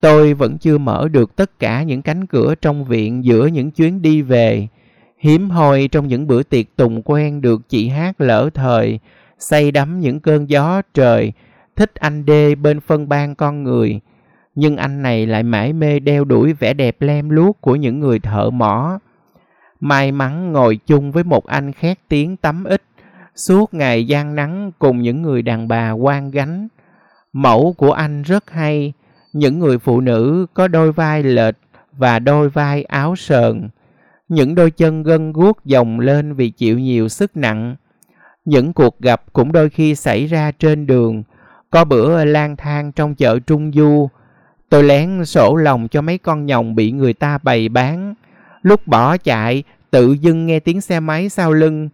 Tôi 0.00 0.34
vẫn 0.34 0.58
chưa 0.58 0.78
mở 0.78 1.08
được 1.08 1.36
tất 1.36 1.58
cả 1.58 1.82
những 1.82 2.02
cánh 2.02 2.26
cửa 2.26 2.54
trong 2.54 2.84
viện 2.84 3.24
giữa 3.24 3.46
những 3.46 3.70
chuyến 3.70 4.02
đi 4.02 4.22
về. 4.22 4.68
Hiếm 5.18 5.50
hoi 5.50 5.88
trong 5.92 6.08
những 6.08 6.26
bữa 6.26 6.42
tiệc 6.42 6.76
tùng 6.76 7.02
quen 7.02 7.40
được 7.40 7.68
chị 7.68 7.88
hát 7.88 8.20
lỡ 8.20 8.50
thời, 8.54 8.98
say 9.38 9.70
đắm 9.70 10.00
những 10.00 10.20
cơn 10.20 10.50
gió 10.50 10.82
trời, 10.94 11.32
thích 11.76 11.94
anh 11.94 12.24
đê 12.24 12.54
bên 12.54 12.80
phân 12.80 13.08
ban 13.08 13.34
con 13.34 13.62
người. 13.62 14.00
Nhưng 14.54 14.76
anh 14.76 15.02
này 15.02 15.26
lại 15.26 15.42
mãi 15.42 15.72
mê 15.72 15.98
đeo 15.98 16.24
đuổi 16.24 16.52
vẻ 16.52 16.74
đẹp 16.74 16.96
lem 17.00 17.30
luốc 17.30 17.60
của 17.60 17.76
những 17.76 18.00
người 18.00 18.18
thợ 18.18 18.50
mỏ. 18.50 18.98
May 19.80 20.12
mắn 20.12 20.52
ngồi 20.52 20.78
chung 20.86 21.12
với 21.12 21.24
một 21.24 21.46
anh 21.46 21.72
khét 21.72 21.98
tiếng 22.08 22.36
tắm 22.36 22.64
ít, 22.64 22.82
suốt 23.34 23.74
ngày 23.74 24.06
gian 24.06 24.34
nắng 24.34 24.72
cùng 24.78 25.02
những 25.02 25.22
người 25.22 25.42
đàn 25.42 25.68
bà 25.68 25.90
quan 25.90 26.30
gánh. 26.30 26.68
Mẫu 27.32 27.74
của 27.78 27.92
anh 27.92 28.22
rất 28.22 28.50
hay, 28.50 28.92
những 29.32 29.58
người 29.58 29.78
phụ 29.78 30.00
nữ 30.00 30.46
có 30.54 30.68
đôi 30.68 30.92
vai 30.92 31.22
lệch 31.22 31.56
và 31.92 32.18
đôi 32.18 32.48
vai 32.48 32.84
áo 32.84 33.16
sờn, 33.16 33.68
những 34.28 34.54
đôi 34.54 34.70
chân 34.70 35.02
gân 35.02 35.32
guốc 35.32 35.64
dòng 35.64 36.00
lên 36.00 36.34
vì 36.34 36.50
chịu 36.50 36.78
nhiều 36.78 37.08
sức 37.08 37.36
nặng. 37.36 37.76
Những 38.44 38.72
cuộc 38.72 39.00
gặp 39.00 39.22
cũng 39.32 39.52
đôi 39.52 39.70
khi 39.70 39.94
xảy 39.94 40.26
ra 40.26 40.52
trên 40.52 40.86
đường, 40.86 41.22
có 41.70 41.84
bữa 41.84 42.24
lang 42.24 42.56
thang 42.56 42.92
trong 42.92 43.14
chợ 43.14 43.38
Trung 43.38 43.72
Du, 43.72 44.08
tôi 44.68 44.82
lén 44.82 45.24
sổ 45.24 45.56
lòng 45.56 45.88
cho 45.88 46.02
mấy 46.02 46.18
con 46.18 46.46
nhồng 46.46 46.74
bị 46.74 46.92
người 46.92 47.12
ta 47.12 47.38
bày 47.38 47.68
bán. 47.68 48.14
Lúc 48.62 48.86
bỏ 48.86 49.16
chạy, 49.16 49.62
tự 49.90 50.12
dưng 50.12 50.46
nghe 50.46 50.60
tiếng 50.60 50.80
xe 50.80 51.00
máy 51.00 51.28
sau 51.28 51.52
lưng, 51.52 51.88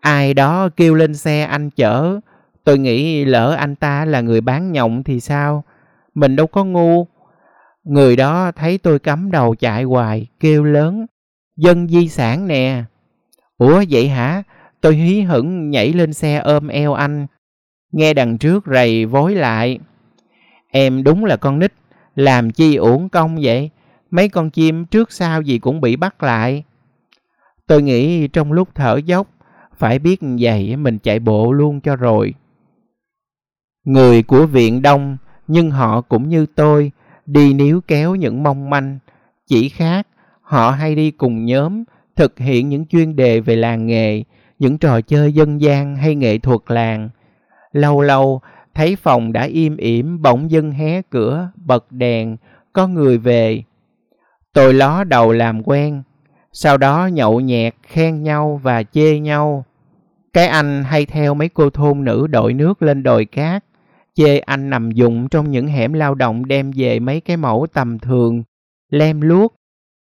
ai 0.00 0.34
đó 0.34 0.68
kêu 0.76 0.94
lên 0.94 1.14
xe 1.14 1.42
anh 1.42 1.70
chở. 1.70 2.20
Tôi 2.64 2.78
nghĩ 2.78 3.24
lỡ 3.24 3.54
anh 3.58 3.76
ta 3.76 4.04
là 4.04 4.20
người 4.20 4.40
bán 4.40 4.72
nhộng 4.72 5.02
thì 5.02 5.20
sao? 5.20 5.64
Mình 6.14 6.36
đâu 6.36 6.46
có 6.46 6.64
ngu. 6.64 7.06
Người 7.84 8.16
đó 8.16 8.52
thấy 8.52 8.78
tôi 8.78 8.98
cắm 8.98 9.30
đầu 9.30 9.54
chạy 9.54 9.82
hoài, 9.84 10.26
kêu 10.40 10.64
lớn. 10.64 11.06
Dân 11.58 11.88
di 11.88 12.08
sản 12.08 12.48
nè. 12.48 12.84
Ủa 13.56 13.84
vậy 13.90 14.08
hả? 14.08 14.42
Tôi 14.80 14.96
hí 14.96 15.20
hửng 15.20 15.70
nhảy 15.70 15.92
lên 15.92 16.12
xe 16.12 16.36
ôm 16.36 16.68
eo 16.68 16.94
anh. 16.94 17.26
Nghe 17.92 18.14
đằng 18.14 18.38
trước 18.38 18.64
rầy 18.66 19.06
vối 19.06 19.34
lại. 19.34 19.78
Em 20.68 21.04
đúng 21.04 21.24
là 21.24 21.36
con 21.36 21.58
nít. 21.58 21.72
Làm 22.14 22.50
chi 22.50 22.76
uổng 22.76 23.08
công 23.08 23.38
vậy? 23.42 23.70
Mấy 24.10 24.28
con 24.28 24.50
chim 24.50 24.84
trước 24.84 25.12
sau 25.12 25.42
gì 25.42 25.58
cũng 25.58 25.80
bị 25.80 25.96
bắt 25.96 26.22
lại. 26.22 26.64
Tôi 27.66 27.82
nghĩ 27.82 28.28
trong 28.28 28.52
lúc 28.52 28.68
thở 28.74 29.00
dốc, 29.04 29.28
phải 29.78 29.98
biết 29.98 30.20
vậy 30.38 30.76
mình 30.76 30.98
chạy 30.98 31.18
bộ 31.18 31.52
luôn 31.52 31.80
cho 31.80 31.96
rồi. 31.96 32.34
Người 33.84 34.22
của 34.22 34.46
viện 34.46 34.82
đông 34.82 35.16
nhưng 35.46 35.70
họ 35.70 36.00
cũng 36.00 36.28
như 36.28 36.46
tôi 36.46 36.92
đi 37.26 37.52
níu 37.52 37.80
kéo 37.80 38.14
những 38.14 38.42
mong 38.42 38.70
manh 38.70 38.98
Chỉ 39.46 39.68
khác, 39.68 40.06
họ 40.48 40.70
hay 40.70 40.94
đi 40.94 41.10
cùng 41.10 41.44
nhóm, 41.44 41.84
thực 42.16 42.38
hiện 42.38 42.68
những 42.68 42.86
chuyên 42.86 43.16
đề 43.16 43.40
về 43.40 43.56
làng 43.56 43.86
nghề, 43.86 44.22
những 44.58 44.78
trò 44.78 45.00
chơi 45.00 45.32
dân 45.32 45.60
gian 45.60 45.96
hay 45.96 46.14
nghệ 46.14 46.38
thuật 46.38 46.60
làng. 46.66 47.08
Lâu 47.72 48.00
lâu, 48.00 48.40
thấy 48.74 48.96
phòng 48.96 49.32
đã 49.32 49.42
im 49.42 49.76
ỉm 49.76 50.22
bỗng 50.22 50.50
dưng 50.50 50.72
hé 50.72 51.02
cửa, 51.02 51.50
bật 51.54 51.92
đèn, 51.92 52.36
có 52.72 52.86
người 52.86 53.18
về. 53.18 53.62
Tôi 54.52 54.74
ló 54.74 55.04
đầu 55.04 55.32
làm 55.32 55.62
quen, 55.62 56.02
sau 56.52 56.76
đó 56.76 57.06
nhậu 57.06 57.40
nhẹt, 57.40 57.74
khen 57.82 58.22
nhau 58.22 58.60
và 58.62 58.82
chê 58.82 59.18
nhau. 59.18 59.64
Cái 60.32 60.46
anh 60.46 60.84
hay 60.84 61.06
theo 61.06 61.34
mấy 61.34 61.48
cô 61.48 61.70
thôn 61.70 62.04
nữ 62.04 62.26
đội 62.26 62.54
nước 62.54 62.82
lên 62.82 63.02
đồi 63.02 63.24
cát, 63.24 63.64
chê 64.14 64.38
anh 64.38 64.70
nằm 64.70 64.90
dụng 64.90 65.28
trong 65.28 65.50
những 65.50 65.66
hẻm 65.66 65.92
lao 65.92 66.14
động 66.14 66.46
đem 66.46 66.70
về 66.76 67.00
mấy 67.00 67.20
cái 67.20 67.36
mẫu 67.36 67.66
tầm 67.72 67.98
thường, 67.98 68.42
lem 68.90 69.20
luốc. 69.20 69.54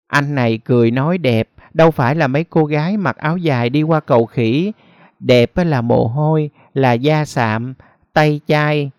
Anh 0.07 0.35
này 0.35 0.57
cười 0.57 0.91
nói 0.91 1.17
đẹp, 1.17 1.49
đâu 1.73 1.91
phải 1.91 2.15
là 2.15 2.27
mấy 2.27 2.43
cô 2.43 2.65
gái 2.65 2.97
mặc 2.97 3.17
áo 3.17 3.37
dài 3.37 3.69
đi 3.69 3.83
qua 3.83 3.99
cầu 3.99 4.25
khỉ. 4.25 4.71
Đẹp 5.19 5.51
là 5.55 5.81
mồ 5.81 6.07
hôi, 6.07 6.49
là 6.73 6.93
da 6.93 7.25
sạm, 7.25 7.73
tay 8.13 8.39
chai. 8.47 8.91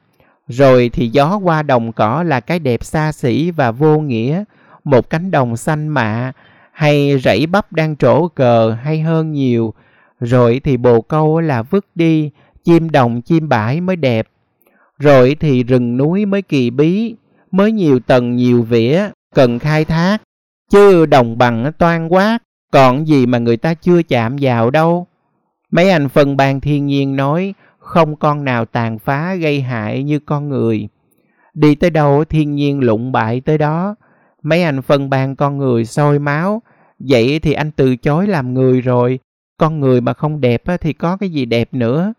Rồi 0.48 0.90
thì 0.92 1.08
gió 1.08 1.36
qua 1.36 1.62
đồng 1.62 1.92
cỏ 1.92 2.22
là 2.26 2.40
cái 2.40 2.58
đẹp 2.58 2.84
xa 2.84 3.12
xỉ 3.12 3.50
và 3.50 3.70
vô 3.70 3.98
nghĩa, 3.98 4.44
một 4.84 5.10
cánh 5.10 5.30
đồng 5.30 5.56
xanh 5.56 5.88
mạ, 5.88 6.32
hay 6.72 7.18
rẫy 7.18 7.46
bắp 7.46 7.72
đang 7.72 7.96
trổ 7.96 8.28
cờ 8.28 8.76
hay 8.82 9.00
hơn 9.00 9.32
nhiều. 9.32 9.74
Rồi 10.20 10.60
thì 10.64 10.76
bồ 10.76 11.00
câu 11.00 11.40
là 11.40 11.62
vứt 11.62 11.86
đi, 11.94 12.30
chim 12.64 12.90
đồng 12.90 13.22
chim 13.22 13.48
bãi 13.48 13.80
mới 13.80 13.96
đẹp. 13.96 14.26
Rồi 14.98 15.36
thì 15.40 15.62
rừng 15.62 15.96
núi 15.96 16.26
mới 16.26 16.42
kỳ 16.42 16.70
bí, 16.70 17.14
mới 17.50 17.72
nhiều 17.72 18.00
tầng 18.00 18.36
nhiều 18.36 18.62
vỉa, 18.62 19.08
cần 19.34 19.58
khai 19.58 19.84
thác. 19.84 20.22
Chứ 20.70 21.06
đồng 21.06 21.38
bằng 21.38 21.72
toan 21.78 22.08
quát, 22.08 22.38
còn 22.72 23.06
gì 23.06 23.26
mà 23.26 23.38
người 23.38 23.56
ta 23.56 23.74
chưa 23.74 24.02
chạm 24.02 24.36
vào 24.40 24.70
đâu. 24.70 25.06
Mấy 25.70 25.90
anh 25.90 26.08
phân 26.08 26.36
ban 26.36 26.60
thiên 26.60 26.86
nhiên 26.86 27.16
nói, 27.16 27.54
không 27.78 28.16
con 28.16 28.44
nào 28.44 28.64
tàn 28.64 28.98
phá 28.98 29.34
gây 29.34 29.60
hại 29.60 30.02
như 30.02 30.18
con 30.18 30.48
người. 30.48 30.88
Đi 31.54 31.74
tới 31.74 31.90
đâu 31.90 32.24
thiên 32.24 32.54
nhiên 32.54 32.80
lụng 32.80 33.12
bại 33.12 33.40
tới 33.40 33.58
đó. 33.58 33.94
Mấy 34.42 34.62
anh 34.62 34.82
phân 34.82 35.10
ban 35.10 35.36
con 35.36 35.58
người 35.58 35.84
sôi 35.84 36.18
máu, 36.18 36.62
vậy 36.98 37.38
thì 37.38 37.52
anh 37.52 37.70
từ 37.70 37.96
chối 37.96 38.26
làm 38.26 38.54
người 38.54 38.80
rồi. 38.80 39.18
Con 39.56 39.80
người 39.80 40.00
mà 40.00 40.12
không 40.12 40.40
đẹp 40.40 40.62
thì 40.80 40.92
có 40.92 41.16
cái 41.16 41.28
gì 41.28 41.44
đẹp 41.44 41.68
nữa. 41.72 42.12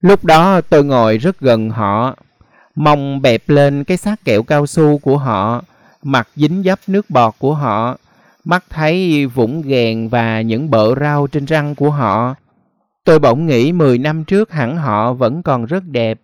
Lúc 0.00 0.24
đó 0.24 0.60
tôi 0.60 0.84
ngồi 0.84 1.18
rất 1.18 1.40
gần 1.40 1.70
họ, 1.70 2.16
mông 2.74 3.22
bẹp 3.22 3.42
lên 3.46 3.84
cái 3.84 3.96
xác 3.96 4.24
kẹo 4.24 4.42
cao 4.42 4.66
su 4.66 4.98
của 4.98 5.18
họ, 5.18 5.62
mặt 6.02 6.28
dính 6.36 6.62
dấp 6.62 6.78
nước 6.86 7.10
bọt 7.10 7.34
của 7.38 7.54
họ, 7.54 7.96
mắt 8.44 8.64
thấy 8.70 9.26
vũng 9.26 9.62
ghèn 9.62 10.08
và 10.08 10.40
những 10.40 10.70
bợ 10.70 10.94
rau 11.00 11.26
trên 11.26 11.44
răng 11.44 11.74
của 11.74 11.90
họ. 11.90 12.34
Tôi 13.04 13.18
bỗng 13.18 13.46
nghĩ 13.46 13.72
10 13.72 13.98
năm 13.98 14.24
trước 14.24 14.52
hẳn 14.52 14.76
họ 14.76 15.12
vẫn 15.12 15.42
còn 15.42 15.64
rất 15.64 15.84
đẹp. 15.84 16.20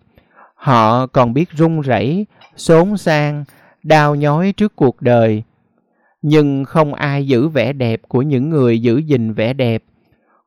Họ 0.54 1.06
còn 1.06 1.34
biết 1.34 1.50
run 1.50 1.80
rẩy, 1.80 2.26
xốn 2.56 2.96
sang, 2.96 3.44
đau 3.82 4.14
nhói 4.14 4.52
trước 4.56 4.76
cuộc 4.76 5.02
đời. 5.02 5.42
Nhưng 6.22 6.64
không 6.64 6.94
ai 6.94 7.26
giữ 7.26 7.48
vẻ 7.48 7.72
đẹp 7.72 8.00
của 8.08 8.22
những 8.22 8.50
người 8.50 8.82
giữ 8.82 8.98
gìn 8.98 9.32
vẻ 9.32 9.52
đẹp, 9.52 9.82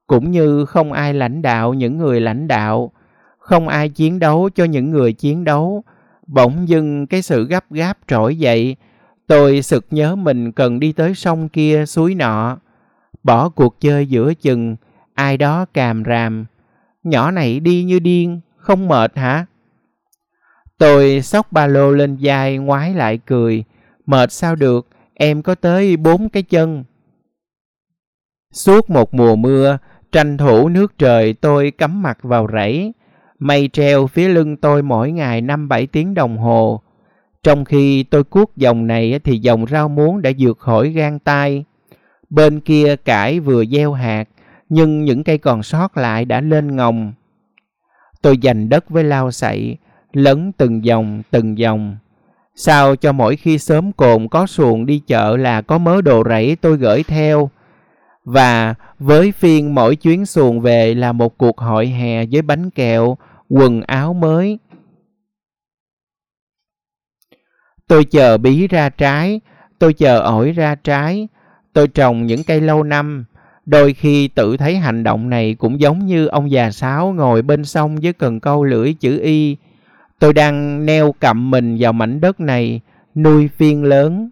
cũng 0.07 0.31
như 0.31 0.65
không 0.65 0.93
ai 0.93 1.13
lãnh 1.13 1.41
đạo 1.41 1.74
những 1.74 1.98
người 1.98 2.22
lãnh 2.22 2.48
đạo, 2.48 2.91
không 3.39 3.67
ai 3.67 3.89
chiến 3.89 4.19
đấu 4.19 4.50
cho 4.55 4.63
những 4.63 4.91
người 4.91 5.13
chiến 5.13 5.43
đấu. 5.43 5.84
Bỗng 6.27 6.69
dưng 6.69 7.07
cái 7.07 7.22
sự 7.22 7.48
gấp 7.48 7.72
gáp 7.72 7.98
trỗi 8.07 8.38
dậy, 8.38 8.75
tôi 9.27 9.62
sực 9.62 9.86
nhớ 9.91 10.15
mình 10.15 10.51
cần 10.51 10.79
đi 10.79 10.91
tới 10.91 11.15
sông 11.15 11.50
kia 11.50 11.86
suối 11.86 12.15
nọ. 12.15 12.57
Bỏ 13.24 13.50
cuộc 13.50 13.81
chơi 13.81 14.07
giữa 14.07 14.34
chừng, 14.34 14.75
ai 15.13 15.38
đó 15.38 15.65
càm 15.74 16.03
ràm. 16.05 16.46
Nhỏ 17.03 17.31
này 17.31 17.60
đi 17.60 17.84
như 17.84 18.00
điên, 18.00 18.39
không 18.57 18.88
mệt 18.88 19.17
hả? 19.17 19.46
Tôi 20.77 21.22
xốc 21.22 21.51
ba 21.51 21.67
lô 21.67 21.91
lên 21.91 22.17
vai 22.22 22.57
ngoái 22.57 22.93
lại 22.93 23.19
cười. 23.25 23.63
Mệt 24.05 24.31
sao 24.31 24.55
được, 24.55 24.88
em 25.13 25.41
có 25.41 25.55
tới 25.55 25.98
bốn 25.98 26.29
cái 26.29 26.43
chân. 26.43 26.84
Suốt 28.51 28.89
một 28.89 29.13
mùa 29.13 29.36
mưa, 29.36 29.77
tranh 30.12 30.38
thủ 30.38 30.69
nước 30.69 30.98
trời 30.98 31.34
tôi 31.34 31.72
cắm 31.72 32.01
mặt 32.01 32.17
vào 32.22 32.48
rẫy. 32.53 32.93
Mây 33.39 33.69
treo 33.74 34.07
phía 34.07 34.27
lưng 34.27 34.57
tôi 34.57 34.81
mỗi 34.81 35.12
ngày 35.12 35.41
5-7 35.41 35.88
tiếng 35.91 36.13
đồng 36.13 36.38
hồ. 36.38 36.81
Trong 37.44 37.65
khi 37.65 38.03
tôi 38.03 38.24
cuốc 38.24 38.58
dòng 38.58 38.88
này 38.88 39.20
thì 39.24 39.38
dòng 39.38 39.65
rau 39.67 39.89
muống 39.89 40.22
đã 40.22 40.32
vượt 40.39 40.60
khỏi 40.60 40.89
gan 40.89 41.20
tay. 41.20 41.63
Bên 42.29 42.60
kia 42.60 42.96
cải 42.96 43.39
vừa 43.39 43.65
gieo 43.65 43.94
hạt, 43.94 44.29
nhưng 44.70 45.06
những 45.06 45.24
cây 45.24 45.38
còn 45.38 45.63
sót 45.63 45.98
lại 45.98 46.25
đã 46.25 46.41
lên 46.41 46.75
ngồng. 46.75 47.13
Tôi 48.22 48.38
dành 48.38 48.70
đất 48.70 48.89
với 48.89 49.03
lao 49.03 49.32
sậy, 49.32 49.77
lấn 50.13 50.51
từng 50.51 50.86
dòng 50.86 51.22
từng 51.32 51.58
dòng. 51.58 51.98
Sao 52.56 52.96
cho 52.96 53.12
mỗi 53.12 53.36
khi 53.36 53.58
sớm 53.58 53.91
cồn 53.91 54.27
có 54.27 54.48
xuồng 54.48 54.86
đi 54.86 55.01
chợ 55.08 55.38
là 55.38 55.62
có 55.62 55.77
mớ 55.77 56.01
đồ 56.01 56.24
rẫy 56.29 56.58
tôi 56.62 56.77
gửi 56.77 57.03
theo. 57.03 57.50
Và 58.24 58.75
với 59.00 59.32
phiên 59.32 59.75
mỗi 59.75 59.96
chuyến 59.96 60.25
xuồng 60.25 60.62
về 60.62 60.94
là 60.94 61.12
một 61.12 61.38
cuộc 61.38 61.58
hội 61.58 61.88
hè 61.88 62.25
với 62.25 62.41
bánh 62.41 62.70
kẹo, 62.70 63.17
quần 63.50 63.82
áo 63.82 64.13
mới. 64.13 64.60
Tôi 67.88 68.06
chờ 68.06 68.38
bí 68.38 68.67
ra 68.67 68.89
trái, 68.89 69.41
tôi 69.79 69.94
chờ 69.94 70.20
ổi 70.20 70.51
ra 70.51 70.75
trái, 70.75 71.27
tôi 71.74 71.88
trồng 71.88 72.25
những 72.25 72.44
cây 72.44 72.62
lâu 72.62 72.84
năm. 72.84 73.25
Đôi 73.65 73.94
khi 73.94 74.27
tự 74.27 74.58
thấy 74.58 74.77
hành 74.77 75.03
động 75.03 75.29
này 75.29 75.56
cũng 75.56 75.79
giống 75.79 76.06
như 76.06 76.27
ông 76.27 76.51
già 76.51 76.72
sáo 76.72 77.13
ngồi 77.13 77.41
bên 77.41 77.65
sông 77.65 77.96
với 77.96 78.13
cần 78.13 78.39
câu 78.39 78.63
lưỡi 78.63 78.94
chữ 78.94 79.20
Y. 79.20 79.58
Tôi 80.20 80.34
đang 80.34 80.86
neo 80.86 81.12
cặm 81.12 81.51
mình 81.51 81.77
vào 81.79 81.94
mảnh 81.94 82.22
đất 82.22 82.39
này, 82.39 82.82
nuôi 83.15 83.48
phiên 83.48 83.84
lớn. 83.84 84.29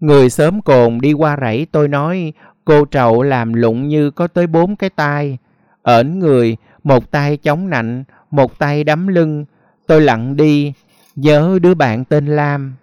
Người 0.00 0.30
sớm 0.30 0.62
cồn 0.62 0.98
đi 1.00 1.12
qua 1.12 1.36
rẫy 1.40 1.66
tôi 1.72 1.88
nói, 1.88 2.32
cô 2.64 2.84
trậu 2.90 3.22
làm 3.22 3.52
lụng 3.52 3.88
như 3.88 4.10
có 4.10 4.26
tới 4.26 4.46
bốn 4.46 4.76
cái 4.76 4.90
tay. 4.90 5.38
Ẩn 5.82 6.18
người, 6.18 6.56
một 6.84 7.10
tay 7.10 7.36
chống 7.36 7.70
nạnh, 7.70 8.04
một 8.30 8.58
tay 8.58 8.84
đấm 8.84 9.08
lưng. 9.08 9.44
Tôi 9.92 10.00
lặng 10.00 10.36
đi, 10.36 10.72
nhớ 11.16 11.58
đứa 11.62 11.74
bạn 11.74 12.04
tên 12.04 12.26
Lam. 12.26 12.74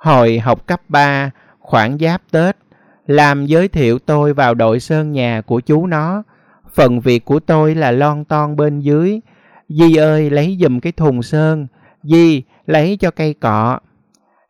Hồi 0.00 0.38
học 0.38 0.66
cấp 0.66 0.80
3, 0.88 1.30
khoảng 1.58 1.98
giáp 1.98 2.22
Tết, 2.30 2.56
Lam 3.06 3.46
giới 3.46 3.68
thiệu 3.68 3.98
tôi 3.98 4.32
vào 4.32 4.54
đội 4.54 4.80
sơn 4.80 5.12
nhà 5.12 5.40
của 5.40 5.60
chú 5.60 5.86
nó. 5.86 6.22
Phần 6.74 7.00
việc 7.00 7.24
của 7.24 7.40
tôi 7.40 7.74
là 7.74 7.90
lon 7.90 8.24
ton 8.24 8.56
bên 8.56 8.80
dưới. 8.80 9.20
Di 9.68 9.96
ơi 9.96 10.30
lấy 10.30 10.58
giùm 10.60 10.80
cái 10.80 10.92
thùng 10.92 11.22
sơn. 11.22 11.66
Di 12.02 12.42
lấy 12.66 12.96
cho 13.00 13.10
cây 13.10 13.34
cọ. 13.34 13.78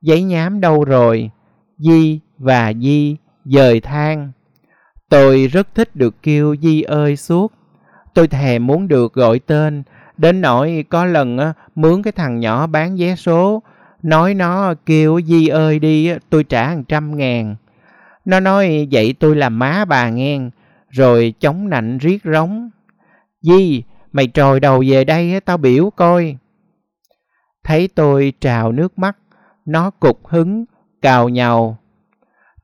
Giấy 0.03 0.23
nhám 0.23 0.61
đâu 0.61 0.85
rồi? 0.85 1.31
Di 1.79 2.21
và 2.39 2.73
Di 2.81 3.17
dời 3.45 3.81
thang. 3.81 4.33
Tôi 5.09 5.47
rất 5.47 5.75
thích 5.75 5.97
được 5.97 6.23
kêu 6.23 6.57
Di 6.63 6.83
ơi 6.83 7.17
suốt. 7.17 7.53
Tôi 8.15 8.29
thèm 8.29 8.67
muốn 8.67 8.89
được 8.89 9.13
gọi 9.13 9.39
tên. 9.39 9.83
Đến 10.17 10.41
nỗi 10.41 10.85
có 10.89 11.05
lần 11.05 11.39
mướn 11.75 12.03
cái 12.03 12.13
thằng 12.13 12.41
nhỏ 12.41 12.67
bán 12.67 12.97
vé 12.97 13.17
số. 13.17 13.63
Nói 14.03 14.35
nó 14.35 14.75
kêu 14.87 15.21
Di 15.21 15.49
ơi 15.49 15.79
đi 15.79 16.13
tôi 16.31 16.45
trả 16.45 16.75
một 16.77 16.83
trăm 16.89 17.17
ngàn. 17.17 17.57
Nó 18.25 18.41
nói 18.41 18.89
vậy 18.91 19.15
tôi 19.21 19.37
làm 19.37 19.59
má 19.59 19.85
bà 19.85 20.09
nghe. 20.09 20.39
Rồi 20.89 21.35
chống 21.41 21.69
nạnh 21.69 21.99
riết 21.99 22.23
rống. 22.25 22.71
Di, 23.41 23.83
mày 24.13 24.27
trồi 24.27 24.61
đầu 24.61 24.83
về 24.87 25.05
đây 25.05 25.41
tao 25.41 25.57
biểu 25.57 25.91
coi. 25.91 26.37
Thấy 27.65 27.89
tôi 27.89 28.33
trào 28.41 28.73
nước 28.73 28.99
mắt, 28.99 29.17
nó 29.65 29.91
cục 29.91 30.27
hứng, 30.29 30.65
cào 31.03 31.29
nhàu. 31.29 31.79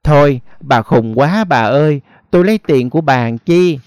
Thôi, 0.04 0.40
bà 0.60 0.82
khùng 0.82 1.18
quá 1.18 1.44
bà 1.44 1.60
ơi, 1.60 2.00
tôi 2.30 2.44
lấy 2.44 2.58
tiền 2.58 2.90
của 2.90 3.00
bà 3.00 3.30
chi. 3.46 3.78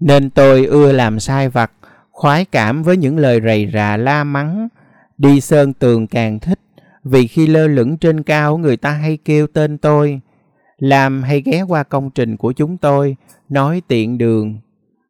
Nên 0.00 0.30
tôi 0.30 0.66
ưa 0.66 0.92
làm 0.92 1.20
sai 1.20 1.48
vặt, 1.48 1.72
khoái 2.10 2.44
cảm 2.44 2.82
với 2.82 2.96
những 2.96 3.18
lời 3.18 3.40
rầy 3.44 3.70
rà 3.72 3.96
la 3.96 4.24
mắng. 4.24 4.68
Đi 5.18 5.40
sơn 5.40 5.72
tường 5.72 6.06
càng 6.06 6.38
thích, 6.38 6.60
vì 7.04 7.26
khi 7.26 7.46
lơ 7.46 7.66
lửng 7.66 7.96
trên 7.96 8.22
cao 8.22 8.58
người 8.58 8.76
ta 8.76 8.90
hay 8.90 9.18
kêu 9.24 9.46
tên 9.46 9.78
tôi. 9.78 10.20
Làm 10.78 11.22
hay 11.22 11.40
ghé 11.40 11.62
qua 11.62 11.82
công 11.82 12.10
trình 12.10 12.36
của 12.36 12.52
chúng 12.52 12.76
tôi, 12.76 13.16
nói 13.48 13.82
tiện 13.88 14.18
đường. 14.18 14.58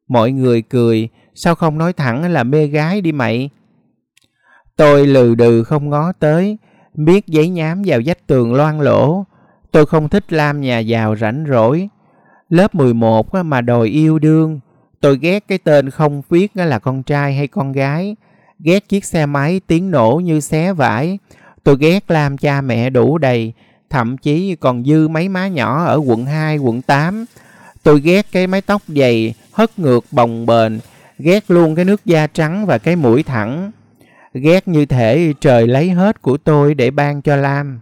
Mọi 0.09 0.33
người 0.33 0.63
cười, 0.63 1.09
sao 1.35 1.55
không 1.55 1.79
nói 1.79 1.93
thẳng 1.93 2.31
là 2.31 2.45
mê 2.45 2.67
gái 2.67 3.01
đi 3.01 3.13
mày? 3.13 3.51
Tôi 4.77 5.07
lừ 5.07 5.35
đừ 5.35 5.65
không 5.65 5.91
ngó 5.91 6.13
tới, 6.13 6.59
biết 6.95 7.27
giấy 7.27 7.49
nhám 7.49 7.83
vào 7.87 8.01
vách 8.07 8.27
tường 8.27 8.55
loan 8.55 8.79
lỗ. 8.79 9.25
Tôi 9.71 9.87
không 9.87 10.09
thích 10.09 10.33
Lam 10.33 10.61
nhà 10.61 10.79
giàu 10.79 11.17
rảnh 11.17 11.45
rỗi. 11.49 11.89
Lớp 12.49 12.75
11 12.75 13.35
mà 13.35 13.61
đòi 13.61 13.89
yêu 13.89 14.19
đương. 14.19 14.61
Tôi 15.07 15.19
ghét 15.21 15.45
cái 15.49 15.59
tên 15.59 15.91
không 15.91 16.23
viết 16.29 16.53
là 16.55 16.79
con 16.79 17.03
trai 17.03 17.35
hay 17.35 17.47
con 17.47 17.73
gái. 17.73 18.17
ghét 18.59 18.89
chiếc 18.89 19.05
xe 19.05 19.27
máy 19.27 19.61
tiếng 19.67 19.91
nổ 19.91 20.21
như 20.25 20.41
xé 20.41 20.73
vải. 20.73 21.19
Tôi 21.65 21.77
ghét 21.81 22.11
làm 22.11 22.37
cha 22.37 22.61
mẹ 22.61 22.91
đủ 22.91 23.19
đầy, 23.19 23.53
thậm 23.91 24.17
chí 24.19 24.57
còn 24.57 24.85
dư 24.85 25.09
mấy 25.09 25.29
má 25.29 25.49
nhỏ 25.49 25.85
ở 25.85 26.01
quận 26.07 26.27
2, 26.27 26.59
quận 26.59 26.83
8. 26.83 27.25
Tôi 27.83 28.01
ghét 28.01 28.27
cái 28.33 28.47
mái 28.47 28.61
tóc 28.61 28.83
dày, 28.87 29.35
hất 29.53 29.79
ngược 29.79 30.05
bồng 30.11 30.47
bềnh, 30.47 30.73
ghét 31.19 31.51
luôn 31.51 31.75
cái 31.75 31.85
nước 31.85 32.05
da 32.05 32.27
trắng 32.27 32.67
và 32.67 32.79
cái 32.79 32.97
mũi 32.97 33.23
thẳng. 33.23 33.71
Ghét 34.35 34.69
như 34.69 34.87
thể 34.87 35.33
trời 35.41 35.67
lấy 35.67 35.91
hết 35.91 36.23
của 36.23 36.37
tôi 36.37 36.75
để 36.75 36.91
ban 36.91 37.23
cho 37.23 37.37
Lam. 37.37 37.81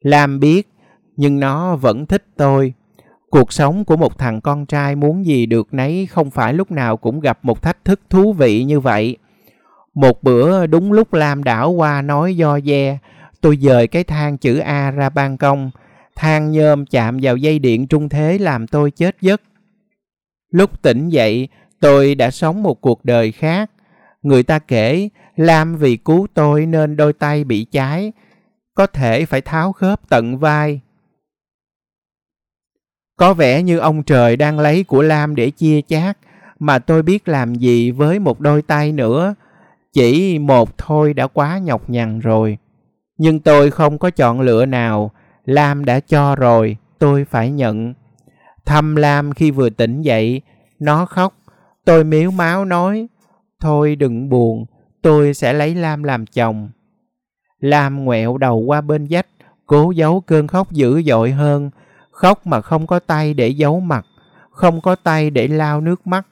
Lam 0.00 0.40
biết, 0.40 0.68
nhưng 1.16 1.40
nó 1.40 1.76
vẫn 1.76 2.06
thích 2.06 2.24
tôi. 2.36 2.72
Cuộc 3.30 3.52
sống 3.52 3.84
của 3.84 3.96
một 3.96 4.18
thằng 4.18 4.40
con 4.40 4.66
trai 4.66 4.96
muốn 4.96 5.26
gì 5.26 5.46
được 5.46 5.74
nấy 5.74 6.06
không 6.06 6.30
phải 6.30 6.52
lúc 6.52 6.70
nào 6.70 6.96
cũng 6.96 7.20
gặp 7.20 7.38
một 7.42 7.62
thách 7.62 7.84
thức 7.84 8.00
thú 8.10 8.32
vị 8.32 8.64
như 8.64 8.80
vậy. 8.80 9.16
Một 9.94 10.22
bữa 10.22 10.66
đúng 10.66 10.92
lúc 10.92 11.14
Lam 11.14 11.44
đảo 11.44 11.70
qua 11.70 12.02
nói 12.02 12.36
do 12.36 12.60
de, 12.60 12.98
tôi 13.40 13.56
dời 13.56 13.86
cái 13.86 14.04
thang 14.04 14.38
chữ 14.38 14.58
A 14.58 14.90
ra 14.90 15.08
ban 15.08 15.36
công. 15.36 15.70
Thang 16.16 16.52
nhôm 16.52 16.86
chạm 16.86 17.18
vào 17.22 17.36
dây 17.36 17.58
điện 17.58 17.86
trung 17.86 18.08
thế 18.08 18.38
làm 18.38 18.66
tôi 18.66 18.90
chết 18.90 19.16
giấc. 19.20 19.42
Lúc 20.50 20.82
tỉnh 20.82 21.08
dậy, 21.08 21.48
tôi 21.80 22.14
đã 22.14 22.30
sống 22.30 22.62
một 22.62 22.80
cuộc 22.80 23.04
đời 23.04 23.32
khác. 23.32 23.70
Người 24.22 24.42
ta 24.42 24.58
kể, 24.58 25.08
Lam 25.36 25.76
vì 25.76 25.96
cứu 25.96 26.26
tôi 26.34 26.66
nên 26.66 26.96
đôi 26.96 27.12
tay 27.12 27.44
bị 27.44 27.64
cháy, 27.64 28.12
có 28.74 28.86
thể 28.86 29.24
phải 29.24 29.40
tháo 29.40 29.72
khớp 29.72 30.08
tận 30.08 30.38
vai. 30.38 30.80
Có 33.18 33.34
vẻ 33.34 33.62
như 33.62 33.78
ông 33.78 34.02
trời 34.02 34.36
đang 34.36 34.58
lấy 34.58 34.84
của 34.84 35.02
Lam 35.02 35.34
để 35.34 35.50
chia 35.50 35.80
chác, 35.82 36.18
mà 36.58 36.78
tôi 36.78 37.02
biết 37.02 37.28
làm 37.28 37.54
gì 37.54 37.90
với 37.90 38.18
một 38.18 38.40
đôi 38.40 38.62
tay 38.62 38.92
nữa. 38.92 39.34
Chỉ 39.92 40.38
một 40.38 40.78
thôi 40.78 41.14
đã 41.14 41.26
quá 41.26 41.58
nhọc 41.58 41.90
nhằn 41.90 42.18
rồi. 42.18 42.58
Nhưng 43.18 43.40
tôi 43.40 43.70
không 43.70 43.98
có 43.98 44.10
chọn 44.10 44.40
lựa 44.40 44.66
nào, 44.66 45.10
Lam 45.44 45.84
đã 45.84 46.00
cho 46.00 46.36
rồi, 46.36 46.76
tôi 46.98 47.24
phải 47.24 47.50
nhận. 47.50 47.94
Thăm 48.64 48.96
Lam 48.96 49.32
khi 49.32 49.50
vừa 49.50 49.70
tỉnh 49.70 50.02
dậy, 50.02 50.42
nó 50.78 51.06
khóc, 51.06 51.34
tôi 51.84 52.04
miếu 52.04 52.30
máu 52.30 52.64
nói, 52.64 53.08
thôi 53.60 53.96
đừng 53.96 54.28
buồn, 54.28 54.64
tôi 55.02 55.34
sẽ 55.34 55.52
lấy 55.52 55.74
Lam 55.74 56.02
làm 56.02 56.26
chồng. 56.26 56.70
Lam 57.60 58.04
ngoẹo 58.04 58.38
đầu 58.38 58.58
qua 58.58 58.80
bên 58.80 59.06
vách, 59.10 59.26
cố 59.66 59.90
giấu 59.90 60.20
cơn 60.20 60.46
khóc 60.46 60.72
dữ 60.72 61.02
dội 61.02 61.30
hơn, 61.30 61.70
khóc 62.18 62.46
mà 62.46 62.60
không 62.60 62.86
có 62.86 62.98
tay 62.98 63.34
để 63.34 63.48
giấu 63.48 63.80
mặt, 63.80 64.06
không 64.50 64.80
có 64.80 64.94
tay 64.94 65.30
để 65.30 65.48
lau 65.48 65.80
nước 65.80 66.06
mắt. 66.06 66.26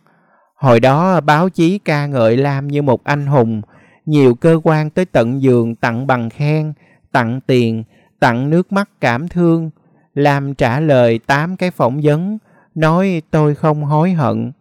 Hồi 0.54 0.80
đó 0.80 1.20
báo 1.20 1.48
chí 1.48 1.78
ca 1.78 2.06
ngợi 2.06 2.36
Lam 2.36 2.68
như 2.68 2.82
một 2.82 3.04
anh 3.04 3.26
hùng, 3.26 3.62
nhiều 4.06 4.34
cơ 4.34 4.60
quan 4.64 4.90
tới 4.90 5.04
tận 5.04 5.42
giường 5.42 5.74
tặng 5.74 6.06
bằng 6.06 6.30
khen, 6.30 6.72
tặng 7.12 7.40
tiền, 7.46 7.84
tặng 8.20 8.50
nước 8.50 8.72
mắt 8.72 8.90
cảm 9.00 9.28
thương. 9.28 9.70
Lam 10.14 10.54
trả 10.54 10.80
lời 10.80 11.18
tám 11.26 11.56
cái 11.56 11.70
phỏng 11.70 12.00
vấn, 12.02 12.38
nói 12.74 13.22
tôi 13.30 13.54
không 13.54 13.84
hối 13.84 14.12
hận. 14.12 14.52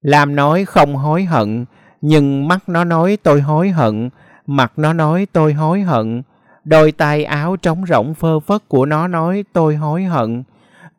Lam 0.00 0.36
nói 0.36 0.64
không 0.64 0.96
hối 0.96 1.24
hận, 1.24 1.64
nhưng 2.00 2.48
mắt 2.48 2.68
nó 2.68 2.84
nói 2.84 3.18
tôi 3.22 3.40
hối 3.40 3.70
hận, 3.70 4.10
mặt 4.46 4.72
nó 4.76 4.92
nói 4.92 5.26
tôi 5.32 5.52
hối 5.52 5.80
hận. 5.80 6.22
Đôi 6.66 6.92
tay 6.92 7.24
áo 7.24 7.56
trống 7.56 7.84
rỗng 7.88 8.14
phơ 8.14 8.40
phất 8.40 8.68
của 8.68 8.86
nó 8.86 9.08
nói 9.08 9.44
tôi 9.52 9.76
hối 9.76 10.04
hận. 10.04 10.42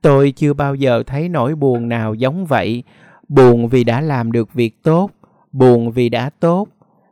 Tôi 0.01 0.33
chưa 0.36 0.53
bao 0.53 0.75
giờ 0.75 1.03
thấy 1.07 1.29
nỗi 1.29 1.55
buồn 1.55 1.89
nào 1.89 2.13
giống 2.13 2.45
vậy. 2.45 2.83
Buồn 3.29 3.67
vì 3.67 3.83
đã 3.83 4.01
làm 4.01 4.31
được 4.31 4.53
việc 4.53 4.83
tốt, 4.83 5.12
buồn 5.51 5.91
vì 5.91 6.09
đã 6.09 6.29
tốt. 6.39 6.67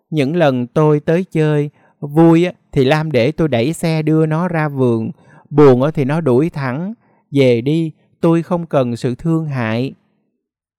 Những 0.09 0.35
lần 0.35 0.67
tôi 0.67 1.00
tới 1.00 1.25
chơi, 1.31 1.69
vui 2.00 2.48
thì 2.72 2.85
Lam 2.85 3.11
để 3.11 3.31
tôi 3.31 3.48
đẩy 3.48 3.74
xe 3.74 4.01
đưa 4.01 4.25
nó 4.25 4.48
ra 4.48 4.68
vườn, 4.68 5.11
buồn 5.50 5.81
thì 5.94 6.05
nó 6.05 6.22
đuổi 6.22 6.50
thẳng. 6.50 6.94
Về 7.31 7.61
đi, 7.61 7.91
tôi 8.22 8.44
không 8.44 8.65
cần 8.65 8.96
sự 8.96 9.15
thương 9.15 9.46
hại. 9.46 9.94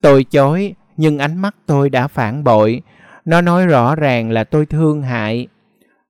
Tôi 0.03 0.25
chối, 0.25 0.75
nhưng 0.97 1.19
ánh 1.19 1.37
mắt 1.37 1.55
tôi 1.67 1.91
đã 1.91 2.09
phản 2.09 2.45
bội. 2.45 2.83
Nó 3.25 3.41
nói 3.41 3.67
rõ 3.67 3.95
ràng 3.95 4.31
là 4.31 4.45
tôi 4.45 4.67
thương 4.67 5.03
hại. 5.03 5.49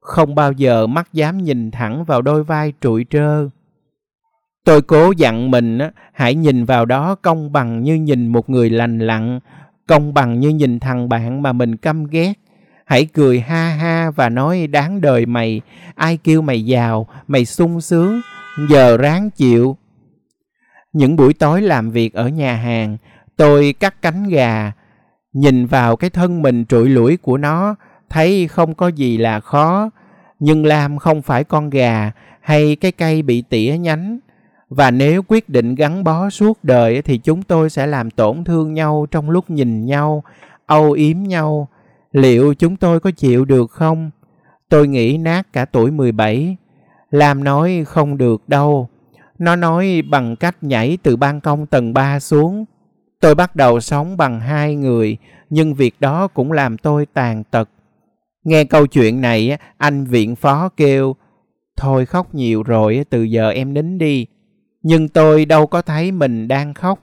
Không 0.07 0.35
bao 0.35 0.53
giờ 0.53 0.87
mắt 0.87 1.13
dám 1.13 1.39
nhìn 1.39 1.71
thẳng 1.71 2.05
vào 2.05 2.23
đôi 2.23 2.45
vai 2.45 2.73
trụi 2.81 3.07
trơ. 3.11 3.49
Tôi 4.65 4.83
cố 4.83 5.13
dặn 5.17 5.51
mình 5.51 5.79
hãy 6.13 6.35
nhìn 6.35 6.65
vào 6.65 6.85
đó 6.85 7.15
công 7.15 7.53
bằng 7.53 7.83
như 7.83 7.95
nhìn 7.95 8.27
một 8.29 8.51
người 8.51 8.71
lành 8.71 8.99
lặn, 8.99 9.41
công 9.87 10.15
bằng 10.15 10.41
như 10.41 10.49
nhìn 10.49 10.81
thằng 10.81 11.09
bạn 11.09 11.43
mà 11.43 11.53
mình 11.53 11.77
căm 11.77 12.05
ghét. 12.05 12.33
Hãy 12.85 13.07
cười 13.07 13.41
ha 13.41 13.69
ha 13.69 14.11
và 14.11 14.29
nói 14.29 14.67
đáng 14.67 15.01
đời 15.01 15.27
mày, 15.27 15.61
ai 15.95 16.17
kêu 16.17 16.43
mày 16.43 16.65
giàu, 16.65 17.09
mày 17.29 17.45
sung 17.45 17.81
sướng, 17.81 18.21
giờ 18.71 18.97
ráng 18.97 19.31
chịu. 19.31 19.77
Những 20.93 21.17
buổi 21.17 21.35
tối 21.35 21.63
làm 21.63 21.91
việc 21.91 22.15
ở 22.15 22.29
nhà 22.29 22.57
hàng, 22.57 22.97
tôi 23.37 23.75
cắt 23.81 24.03
cánh 24.03 24.29
gà, 24.29 24.73
nhìn 25.33 25.67
vào 25.67 25.97
cái 25.97 26.11
thân 26.11 26.43
mình 26.43 26.65
trụi 26.67 26.89
lũi 26.89 27.17
của 27.17 27.37
nó, 27.37 27.75
thấy 28.11 28.49
không 28.49 28.75
có 28.75 28.89
gì 28.89 29.19
là 29.19 29.41
khó. 29.41 29.91
Nhưng 30.39 30.67
Lam 30.67 30.99
không 30.99 31.23
phải 31.23 31.45
con 31.45 31.71
gà 31.71 32.13
hay 32.41 32.77
cái 32.77 32.93
cây 32.93 33.23
bị 33.23 33.43
tỉa 33.43 33.77
nhánh. 33.81 34.19
Và 34.71 34.91
nếu 34.91 35.23
quyết 35.29 35.49
định 35.49 35.75
gắn 35.75 36.05
bó 36.05 36.31
suốt 36.31 36.59
đời 36.65 37.03
thì 37.03 37.19
chúng 37.19 37.43
tôi 37.43 37.71
sẽ 37.71 37.87
làm 37.87 38.11
tổn 38.11 38.45
thương 38.45 38.75
nhau 38.75 39.07
trong 39.11 39.31
lúc 39.31 39.51
nhìn 39.51 39.87
nhau, 39.87 40.23
âu 40.67 40.93
yếm 40.93 41.23
nhau. 41.23 41.69
Liệu 42.13 42.55
chúng 42.55 42.77
tôi 42.77 43.01
có 43.01 43.11
chịu 43.11 43.45
được 43.45 43.71
không? 43.71 44.11
Tôi 44.69 44.89
nghĩ 44.89 45.19
nát 45.19 45.53
cả 45.53 45.65
tuổi 45.65 45.91
17. 45.91 46.57
Lam 47.11 47.45
nói 47.45 47.85
không 47.87 48.19
được 48.19 48.49
đâu. 48.49 48.89
Nó 49.39 49.57
nói 49.57 50.03
bằng 50.11 50.37
cách 50.37 50.57
nhảy 50.61 50.99
từ 51.03 51.17
ban 51.17 51.41
công 51.41 51.67
tầng 51.67 51.95
3 51.95 52.21
xuống. 52.21 52.65
Tôi 53.21 53.35
bắt 53.35 53.57
đầu 53.57 53.81
sống 53.81 54.17
bằng 54.17 54.41
hai 54.41 54.75
người, 54.75 55.17
nhưng 55.51 55.75
việc 55.75 55.95
đó 56.01 56.29
cũng 56.29 56.53
làm 56.53 56.79
tôi 56.79 57.07
tàn 57.07 57.45
tật. 57.45 57.69
Nghe 58.47 58.65
câu 58.65 58.87
chuyện 58.87 59.21
này, 59.21 59.59
anh 59.79 60.05
viện 60.05 60.37
phó 60.37 60.69
kêu, 60.69 61.17
thôi 61.77 62.07
khóc 62.07 62.35
nhiều 62.35 62.63
rồi, 62.63 63.05
từ 63.11 63.23
giờ 63.23 63.51
em 63.51 63.75
nín 63.75 63.99
đi. 63.99 64.27
Nhưng 64.83 65.09
tôi 65.09 65.45
đâu 65.45 65.67
có 65.67 65.83
thấy 65.83 66.13
mình 66.13 66.49
đang 66.49 66.75
khóc. 66.75 66.99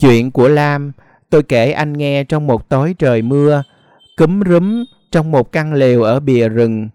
Chuyện 0.00 0.30
của 0.30 0.48
Lam, 0.48 0.92
tôi 1.30 1.42
kể 1.42 1.72
anh 1.72 1.92
nghe 1.92 2.24
trong 2.24 2.46
một 2.46 2.68
tối 2.68 2.94
trời 2.98 3.22
mưa, 3.22 3.62
cúm 4.16 4.40
rúm 4.40 4.84
trong 5.10 5.30
một 5.30 5.52
căn 5.52 5.74
lều 5.74 6.02
ở 6.02 6.20
bìa 6.20 6.48
rừng. 6.48 6.88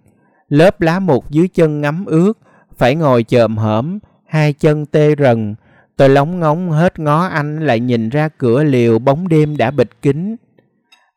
Lớp 0.47 0.82
lá 0.82 0.99
mục 0.99 1.30
dưới 1.30 1.47
chân 1.47 1.82
ngắm 1.82 2.06
ướt, 2.06 2.34
phải 2.78 2.95
ngồi 2.95 3.23
chồm 3.23 3.58
hởm, 3.58 3.99
hai 4.28 4.54
chân 4.54 4.86
tê 4.86 5.15
rần. 5.19 5.56
Tôi 5.97 6.10
lóng 6.10 6.39
ngóng 6.39 6.71
hết 6.71 6.99
ngó 6.99 7.26
anh 7.26 7.65
lại 7.65 7.80
nhìn 7.80 8.10
ra 8.10 8.30
cửa 8.30 8.63
liều 8.63 8.99
bóng 8.99 9.28
đêm 9.28 9.58
đã 9.58 9.71
bịt 9.71 9.89
kín. 10.02 10.36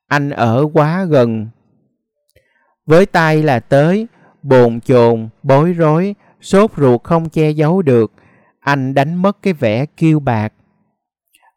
Anh 0.07 0.31
ở 0.31 0.69
quá 0.73 1.05
gần. 1.05 1.49
Với 2.87 3.07
tay 3.07 3.43
là 3.43 3.61
tới, 3.61 4.07
bồn 4.43 4.81
chồn, 4.81 5.29
bối 5.43 5.73
rối, 5.73 6.15
sốt 6.41 6.71
ruột 6.77 7.03
không 7.05 7.29
che 7.29 7.51
giấu 7.51 7.83
được. 7.83 8.13
Anh 8.61 8.95
đánh 8.95 9.15
mất 9.15 9.43
cái 9.43 9.53
vẻ 9.53 9.87
kiêu 9.87 10.21
bạc. 10.21 10.53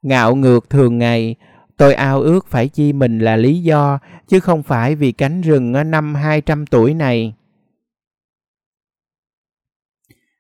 Ngạo 0.02 0.36
ngược 0.36 0.70
thường 0.70 0.98
ngày, 0.98 1.36
tôi 1.78 1.94
ao 1.94 2.22
ước 2.22 2.48
phải 2.48 2.68
chi 2.68 2.94
mình 2.94 3.20
là 3.20 3.36
lý 3.36 3.64
do, 3.64 4.00
chứ 4.28 4.40
không 4.40 4.64
phải 4.64 4.96
vì 4.96 5.12
cánh 5.12 5.42
rừng 5.42 5.74
ở 5.74 5.84
năm 5.84 6.16
200 6.16 6.66
tuổi 6.66 6.94
này. 6.94 7.34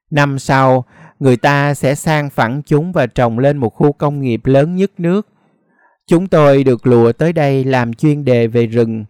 Năm 0.10 0.39
sau, 0.39 0.86
người 1.19 1.38
ta 1.38 1.74
sẽ 1.74 1.95
sang 1.95 2.30
phẳng 2.30 2.62
chúng 2.65 2.91
và 2.91 3.08
trồng 3.08 3.39
lên 3.39 3.58
một 3.58 3.69
khu 3.69 3.91
công 3.91 4.22
nghiệp 4.22 4.45
lớn 4.45 4.76
nhất 4.76 4.91
nước. 4.98 5.28
Chúng 6.10 6.28
tôi 6.28 6.63
được 6.63 6.88
lùa 6.88 7.12
tới 7.12 7.34
đây 7.34 7.63
làm 7.63 7.93
chuyên 7.93 8.26
đề 8.26 8.48
về 8.48 8.65
rừng, 8.65 9.06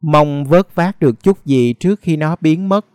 mong 0.00 0.44
vớt 0.44 0.74
vát 0.74 1.00
được 1.00 1.22
chút 1.22 1.46
gì 1.46 1.72
trước 1.72 2.00
khi 2.00 2.16
nó 2.16 2.36
biến 2.40 2.68
mất, 2.68 2.86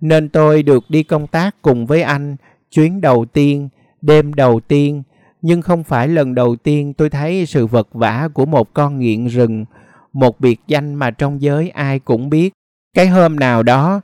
nên 0.00 0.28
tôi 0.28 0.62
được 0.62 0.84
đi 0.88 1.02
công 1.02 1.26
tác 1.26 1.62
cùng 1.62 1.86
với 1.86 2.02
anh 2.02 2.36
chuyến 2.70 3.00
đầu 3.00 3.24
tiên, 3.24 3.68
đêm 4.02 4.34
đầu 4.34 4.60
tiên, 4.60 5.02
nhưng 5.42 5.62
không 5.62 5.84
phải 5.84 6.08
lần 6.08 6.34
đầu 6.34 6.56
tiên 6.56 6.94
tôi 6.94 7.10
thấy 7.10 7.46
sự 7.46 7.66
vật 7.66 7.88
vã 7.92 8.28
của 8.34 8.46
một 8.46 8.74
con 8.74 8.98
nghiện 8.98 9.26
rừng, 9.26 9.64
một 10.12 10.40
biệt 10.40 10.60
danh 10.66 10.94
mà 10.94 11.10
trong 11.10 11.42
giới 11.42 11.70
ai 11.70 11.98
cũng 11.98 12.30
biết. 12.30 12.52
Cái 12.94 13.08
hôm 13.08 13.36
nào 13.36 13.62
đó, 13.62 14.00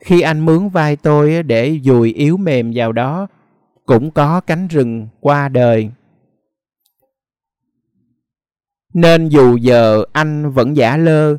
khi 0.00 0.20
anh 0.20 0.46
mướn 0.46 0.68
vai 0.68 0.96
tôi 0.96 1.42
để 1.42 1.78
dùi 1.84 2.12
yếu 2.12 2.36
mềm 2.36 2.72
vào 2.74 2.92
đó, 2.92 3.26
cũng 3.86 4.10
có 4.10 4.40
cánh 4.40 4.68
rừng 4.68 5.08
qua 5.20 5.48
đời. 5.48 5.90
Nên 8.94 9.28
dù 9.28 9.56
giờ 9.56 10.04
anh 10.12 10.50
vẫn 10.50 10.76
giả 10.76 10.96
lơ, 10.96 11.36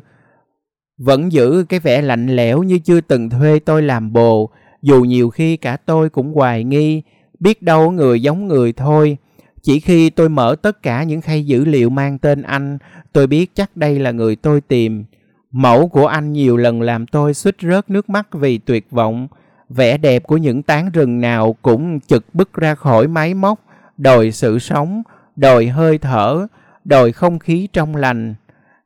vẫn 0.98 1.32
giữ 1.32 1.64
cái 1.68 1.80
vẻ 1.80 2.02
lạnh 2.02 2.36
lẽo 2.36 2.62
như 2.62 2.78
chưa 2.78 3.00
từng 3.00 3.30
thuê 3.30 3.58
tôi 3.58 3.82
làm 3.82 4.12
bồ, 4.12 4.50
dù 4.82 5.02
nhiều 5.02 5.30
khi 5.30 5.56
cả 5.56 5.76
tôi 5.76 6.10
cũng 6.10 6.34
hoài 6.34 6.64
nghi, 6.64 7.02
biết 7.40 7.62
đâu 7.62 7.90
người 7.90 8.22
giống 8.22 8.48
người 8.48 8.72
thôi, 8.72 9.18
Chỉ 9.62 9.80
khi 9.80 10.10
tôi 10.10 10.28
mở 10.28 10.56
tất 10.62 10.82
cả 10.82 11.02
những 11.02 11.20
khay 11.20 11.46
dữ 11.46 11.64
liệu 11.64 11.90
mang 11.90 12.18
tên 12.18 12.42
anh, 12.42 12.78
tôi 13.12 13.26
biết 13.26 13.50
chắc 13.54 13.76
đây 13.76 13.98
là 13.98 14.10
người 14.10 14.36
tôi 14.36 14.60
tìm. 14.60 15.04
Mẫu 15.50 15.88
của 15.88 16.06
anh 16.06 16.32
nhiều 16.32 16.56
lần 16.56 16.82
làm 16.82 17.06
tôi 17.06 17.34
suýt 17.34 17.56
rớt 17.62 17.90
nước 17.90 18.08
mắt 18.08 18.28
vì 18.32 18.58
tuyệt 18.58 18.90
vọng. 18.90 19.28
Vẻ 19.68 19.98
đẹp 19.98 20.22
của 20.22 20.36
những 20.36 20.62
tán 20.62 20.90
rừng 20.92 21.20
nào 21.20 21.56
cũng 21.62 22.00
chực 22.00 22.24
bứt 22.34 22.52
ra 22.54 22.74
khỏi 22.74 23.08
máy 23.08 23.34
móc, 23.34 23.60
đòi 23.96 24.30
sự 24.30 24.58
sống, 24.58 25.02
đòi 25.36 25.66
hơi 25.66 25.98
thở, 25.98 26.46
đòi 26.86 27.12
không 27.12 27.38
khí 27.38 27.68
trong 27.72 27.96
lành. 27.96 28.34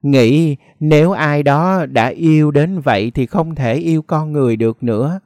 Nghĩ 0.02 0.56
nếu 0.80 1.12
ai 1.12 1.42
đó 1.42 1.86
đã 1.86 2.06
yêu 2.06 2.50
đến 2.50 2.80
vậy 2.80 3.12
thì 3.14 3.26
không 3.26 3.54
thể 3.54 3.74
yêu 3.74 4.02
con 4.02 4.32
người 4.32 4.56
được 4.56 4.82
nữa. 4.82 5.20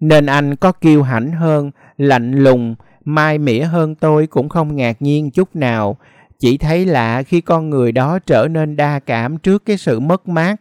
Nên 0.00 0.26
anh 0.26 0.56
có 0.56 0.72
kiêu 0.72 1.02
hãnh 1.02 1.32
hơn, 1.32 1.70
lạnh 1.96 2.32
lùng, 2.32 2.74
mai 3.04 3.38
mỉa 3.38 3.62
hơn 3.62 3.94
tôi 3.94 4.26
cũng 4.26 4.48
không 4.48 4.76
ngạc 4.76 5.02
nhiên 5.02 5.30
chút 5.30 5.56
nào. 5.56 5.96
Chỉ 6.38 6.58
thấy 6.58 6.84
lạ 6.86 7.22
khi 7.22 7.40
con 7.40 7.70
người 7.70 7.92
đó 7.92 8.18
trở 8.18 8.48
nên 8.50 8.76
đa 8.76 8.98
cảm 8.98 9.38
trước 9.38 9.64
cái 9.64 9.76
sự 9.76 10.00
mất 10.00 10.28
mát. 10.28 10.60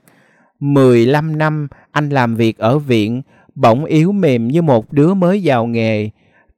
15 0.59 1.37
năm 1.37 1.67
anh 1.91 2.09
làm 2.09 2.35
việc 2.35 2.57
ở 2.57 2.79
viện, 2.79 3.21
bỗng 3.55 3.85
yếu 3.85 4.11
mềm 4.11 4.47
như 4.47 4.61
một 4.61 4.93
đứa 4.93 5.13
mới 5.13 5.41
vào 5.43 5.65
nghề. 5.65 6.09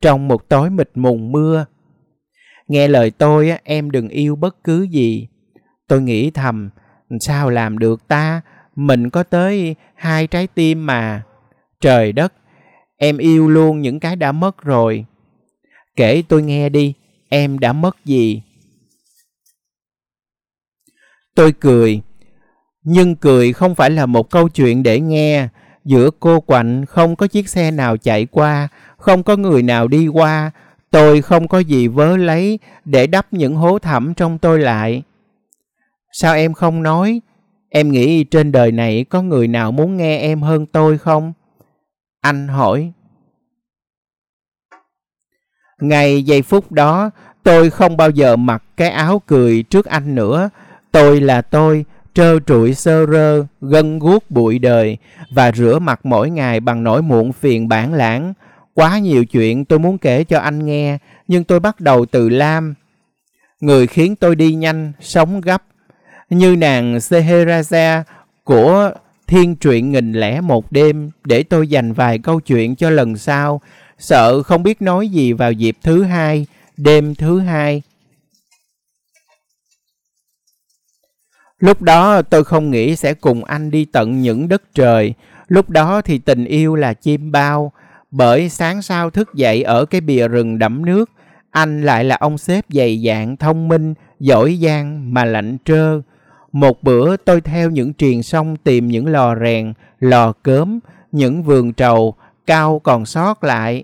Trong 0.01 0.27
một 0.27 0.49
tối 0.49 0.69
mịt 0.69 0.89
mùng 0.95 1.31
mưa, 1.31 1.65
Nghe 2.67 2.87
lời 2.87 3.11
tôi 3.11 3.51
em 3.63 3.91
đừng 3.91 4.09
yêu 4.09 4.35
bất 4.35 4.63
cứ 4.63 4.83
gì. 4.83 5.27
Tôi 5.87 6.01
nghĩ 6.01 6.31
thầm, 6.31 6.69
sao 7.19 7.49
làm 7.49 7.77
được 7.77 8.07
ta? 8.07 8.41
Mình 8.75 9.09
có 9.09 9.23
tới 9.23 9.75
hai 9.95 10.27
trái 10.27 10.47
tim 10.47 10.85
mà. 10.85 11.23
Trời 11.81 12.11
đất, 12.11 12.33
em 12.97 13.17
yêu 13.17 13.49
luôn 13.49 13.81
những 13.81 13.99
cái 13.99 14.15
đã 14.15 14.31
mất 14.31 14.61
rồi. 14.63 15.05
Kể 15.95 16.23
tôi 16.27 16.43
nghe 16.43 16.69
đi, 16.69 16.93
em 17.29 17.59
đã 17.59 17.73
mất 17.73 18.05
gì? 18.05 18.41
Tôi 21.35 21.51
cười, 21.51 22.01
nhưng 22.83 23.15
cười 23.15 23.53
không 23.53 23.75
phải 23.75 23.89
là 23.89 24.05
một 24.05 24.29
câu 24.31 24.49
chuyện 24.49 24.83
để 24.83 24.99
nghe. 24.99 25.47
Giữa 25.85 26.09
cô 26.19 26.41
quạnh 26.41 26.85
không 26.85 27.15
có 27.15 27.27
chiếc 27.27 27.49
xe 27.49 27.71
nào 27.71 27.97
chạy 27.97 28.25
qua, 28.25 28.67
không 28.97 29.23
có 29.23 29.35
người 29.35 29.63
nào 29.63 29.87
đi 29.87 30.07
qua, 30.07 30.51
Tôi 30.91 31.21
không 31.21 31.47
có 31.47 31.59
gì 31.59 31.87
vớ 31.87 32.17
lấy 32.17 32.59
để 32.85 33.07
đắp 33.07 33.33
những 33.33 33.55
hố 33.55 33.79
thẳm 33.79 34.13
trong 34.13 34.37
tôi 34.37 34.59
lại. 34.59 35.03
Sao 36.11 36.35
em 36.35 36.53
không 36.53 36.83
nói? 36.83 37.21
Em 37.69 37.91
nghĩ 37.91 38.23
trên 38.23 38.51
đời 38.51 38.71
này 38.71 39.05
có 39.09 39.21
người 39.21 39.47
nào 39.47 39.71
muốn 39.71 39.97
nghe 39.97 40.17
em 40.17 40.41
hơn 40.41 40.65
tôi 40.65 40.97
không? 40.97 41.33
Anh 42.21 42.47
hỏi. 42.47 42.91
Ngày 45.81 46.23
giây 46.23 46.41
phút 46.41 46.71
đó, 46.71 47.11
tôi 47.43 47.69
không 47.69 47.97
bao 47.97 48.09
giờ 48.09 48.35
mặc 48.35 48.63
cái 48.77 48.89
áo 48.89 49.21
cười 49.27 49.63
trước 49.63 49.85
anh 49.85 50.15
nữa. 50.15 50.49
Tôi 50.91 51.21
là 51.21 51.41
tôi, 51.41 51.85
trơ 52.13 52.39
trụi 52.39 52.73
sơ 52.73 53.05
rơ, 53.05 53.45
gân 53.61 53.99
guốc 53.99 54.23
bụi 54.29 54.59
đời 54.59 54.97
và 55.31 55.51
rửa 55.51 55.79
mặt 55.79 55.99
mỗi 56.03 56.29
ngày 56.29 56.59
bằng 56.59 56.83
nỗi 56.83 57.01
muộn 57.01 57.33
phiền 57.33 57.67
bản 57.67 57.93
lãng 57.93 58.33
Quá 58.75 58.99
nhiều 58.99 59.25
chuyện 59.25 59.65
tôi 59.65 59.79
muốn 59.79 59.97
kể 59.97 60.23
cho 60.23 60.39
anh 60.39 60.65
nghe, 60.65 60.97
nhưng 61.27 61.43
tôi 61.43 61.59
bắt 61.59 61.79
đầu 61.79 62.05
từ 62.05 62.29
Lam. 62.29 62.73
Người 63.59 63.87
khiến 63.87 64.15
tôi 64.15 64.35
đi 64.35 64.53
nhanh, 64.53 64.91
sống 64.99 65.41
gấp. 65.41 65.63
Như 66.29 66.55
nàng 66.55 66.97
Seheraza 66.97 68.03
của 68.43 68.91
thiên 69.27 69.55
truyện 69.55 69.91
nghìn 69.91 70.11
lẻ 70.11 70.41
một 70.41 70.71
đêm 70.71 71.11
để 71.23 71.43
tôi 71.43 71.67
dành 71.67 71.93
vài 71.93 72.19
câu 72.19 72.39
chuyện 72.39 72.75
cho 72.75 72.89
lần 72.89 73.17
sau. 73.17 73.61
Sợ 73.99 74.43
không 74.43 74.63
biết 74.63 74.81
nói 74.81 75.09
gì 75.09 75.33
vào 75.33 75.51
dịp 75.51 75.77
thứ 75.83 76.03
hai, 76.03 76.45
đêm 76.77 77.15
thứ 77.15 77.39
hai. 77.39 77.81
Lúc 81.59 81.81
đó 81.81 82.21
tôi 82.21 82.43
không 82.43 82.71
nghĩ 82.71 82.95
sẽ 82.95 83.13
cùng 83.13 83.43
anh 83.43 83.71
đi 83.71 83.85
tận 83.85 84.21
những 84.21 84.49
đất 84.49 84.61
trời. 84.73 85.13
Lúc 85.47 85.69
đó 85.69 86.01
thì 86.01 86.17
tình 86.17 86.45
yêu 86.45 86.75
là 86.75 86.93
chim 86.93 87.31
bao, 87.31 87.71
bởi 88.17 88.49
sáng 88.49 88.81
sau 88.81 89.09
thức 89.09 89.33
dậy 89.33 89.63
ở 89.63 89.85
cái 89.85 90.01
bìa 90.01 90.27
rừng 90.27 90.59
đẫm 90.59 90.85
nước, 90.85 91.09
anh 91.51 91.81
lại 91.81 92.03
là 92.03 92.15
ông 92.15 92.37
sếp 92.37 92.65
dày 92.69 93.03
dạn, 93.05 93.37
thông 93.37 93.67
minh, 93.67 93.93
giỏi 94.19 94.59
giang 94.61 95.13
mà 95.13 95.25
lạnh 95.25 95.57
trơ. 95.65 96.01
Một 96.51 96.83
bữa 96.83 97.17
tôi 97.17 97.41
theo 97.41 97.69
những 97.69 97.93
triền 97.93 98.23
sông 98.23 98.55
tìm 98.57 98.87
những 98.87 99.07
lò 99.07 99.35
rèn, 99.35 99.73
lò 99.99 100.31
cớm, 100.31 100.79
những 101.11 101.43
vườn 101.43 101.73
trầu, 101.73 102.15
cao 102.47 102.79
còn 102.79 103.05
sót 103.05 103.43
lại. 103.43 103.83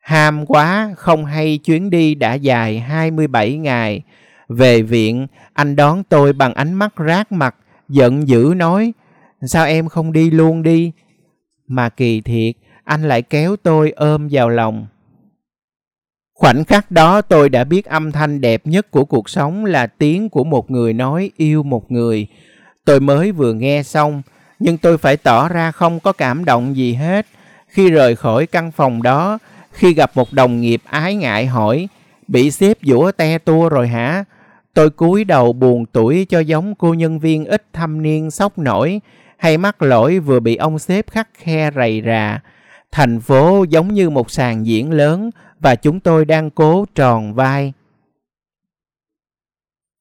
Ham 0.00 0.46
quá, 0.46 0.94
không 0.96 1.24
hay 1.24 1.58
chuyến 1.58 1.90
đi 1.90 2.14
đã 2.14 2.34
dài 2.34 2.78
27 2.78 3.56
ngày. 3.56 4.02
Về 4.48 4.82
viện, 4.82 5.26
anh 5.52 5.76
đón 5.76 6.04
tôi 6.04 6.32
bằng 6.32 6.54
ánh 6.54 6.74
mắt 6.74 6.94
rát 7.06 7.32
mặt, 7.32 7.54
giận 7.88 8.28
dữ 8.28 8.52
nói, 8.56 8.92
sao 9.42 9.66
em 9.66 9.88
không 9.88 10.12
đi 10.12 10.30
luôn 10.30 10.62
đi? 10.62 10.92
Mà 11.66 11.88
kỳ 11.88 12.20
thiệt, 12.20 12.54
anh 12.90 13.08
lại 13.08 13.22
kéo 13.22 13.56
tôi 13.62 13.90
ôm 13.90 14.28
vào 14.30 14.48
lòng. 14.48 14.86
Khoảnh 16.34 16.64
khắc 16.64 16.90
đó 16.90 17.20
tôi 17.20 17.48
đã 17.48 17.64
biết 17.64 17.84
âm 17.84 18.12
thanh 18.12 18.40
đẹp 18.40 18.62
nhất 18.64 18.90
của 18.90 19.04
cuộc 19.04 19.30
sống 19.30 19.64
là 19.64 19.86
tiếng 19.86 20.28
của 20.28 20.44
một 20.44 20.70
người 20.70 20.92
nói 20.92 21.30
yêu 21.36 21.62
một 21.62 21.90
người. 21.92 22.26
Tôi 22.84 23.00
mới 23.00 23.32
vừa 23.32 23.52
nghe 23.52 23.82
xong, 23.82 24.22
nhưng 24.58 24.78
tôi 24.78 24.98
phải 24.98 25.16
tỏ 25.16 25.48
ra 25.48 25.72
không 25.72 26.00
có 26.00 26.12
cảm 26.12 26.44
động 26.44 26.76
gì 26.76 26.94
hết. 26.94 27.26
Khi 27.68 27.90
rời 27.90 28.16
khỏi 28.16 28.46
căn 28.46 28.72
phòng 28.72 29.02
đó, 29.02 29.38
khi 29.72 29.94
gặp 29.94 30.10
một 30.14 30.32
đồng 30.32 30.60
nghiệp 30.60 30.82
ái 30.84 31.14
ngại 31.14 31.46
hỏi, 31.46 31.88
bị 32.28 32.50
xếp 32.50 32.78
dũa 32.82 33.12
te 33.12 33.38
tua 33.38 33.68
rồi 33.68 33.88
hả? 33.88 34.24
Tôi 34.74 34.90
cúi 34.90 35.24
đầu 35.24 35.52
buồn 35.52 35.86
tuổi 35.86 36.26
cho 36.28 36.40
giống 36.40 36.74
cô 36.74 36.94
nhân 36.94 37.18
viên 37.18 37.44
ít 37.44 37.64
thâm 37.72 38.02
niên 38.02 38.30
sốc 38.30 38.58
nổi, 38.58 39.00
hay 39.36 39.58
mắc 39.58 39.82
lỗi 39.82 40.18
vừa 40.18 40.40
bị 40.40 40.56
ông 40.56 40.78
xếp 40.78 41.06
khắc 41.10 41.28
khe 41.34 41.70
rầy 41.76 42.02
rà. 42.06 42.40
Thành 42.92 43.20
phố 43.20 43.64
giống 43.68 43.94
như 43.94 44.10
một 44.10 44.30
sàn 44.30 44.66
diễn 44.66 44.90
lớn 44.90 45.30
và 45.60 45.74
chúng 45.74 46.00
tôi 46.00 46.24
đang 46.24 46.50
cố 46.50 46.84
tròn 46.94 47.34
vai. 47.34 47.72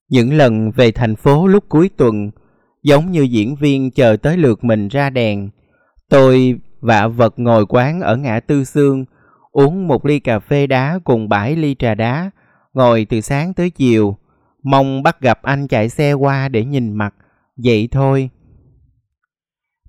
Những 0.10 0.34
lần 0.34 0.72
về 0.72 0.92
thành 0.92 1.16
phố 1.16 1.48
lúc 1.48 1.64
cuối 1.70 1.90
tuần, 1.98 2.32
giống 2.84 3.12
như 3.12 3.22
diễn 3.22 3.56
viên 3.56 3.92
chờ 3.92 4.18
tới 4.22 4.38
lượt 4.38 4.64
mình 4.64 4.88
ra 4.88 5.10
đèn, 5.10 5.50
tôi 6.10 6.60
vạ 6.82 7.08
vật 7.08 7.34
ngồi 7.40 7.66
quán 7.66 8.02
ở 8.02 8.18
ngã 8.18 8.40
tư 8.40 8.64
xương, 8.64 9.06
uống 9.52 9.88
một 9.88 10.06
ly 10.06 10.20
cà 10.20 10.40
phê 10.40 10.68
đá 10.68 11.00
cùng 11.04 11.30
bãi 11.30 11.56
ly 11.56 11.76
trà 11.80 11.96
đá, 11.96 12.32
ngồi 12.74 13.06
từ 13.10 13.22
sáng 13.22 13.54
tới 13.54 13.70
chiều, 13.70 14.18
mong 14.64 15.04
bắt 15.04 15.22
gặp 15.22 15.40
anh 15.42 15.68
chạy 15.68 15.90
xe 15.90 16.14
qua 16.14 16.50
để 16.50 16.66
nhìn 16.66 16.94
mặt, 16.94 17.16
vậy 17.64 17.90
thôi. 17.92 18.30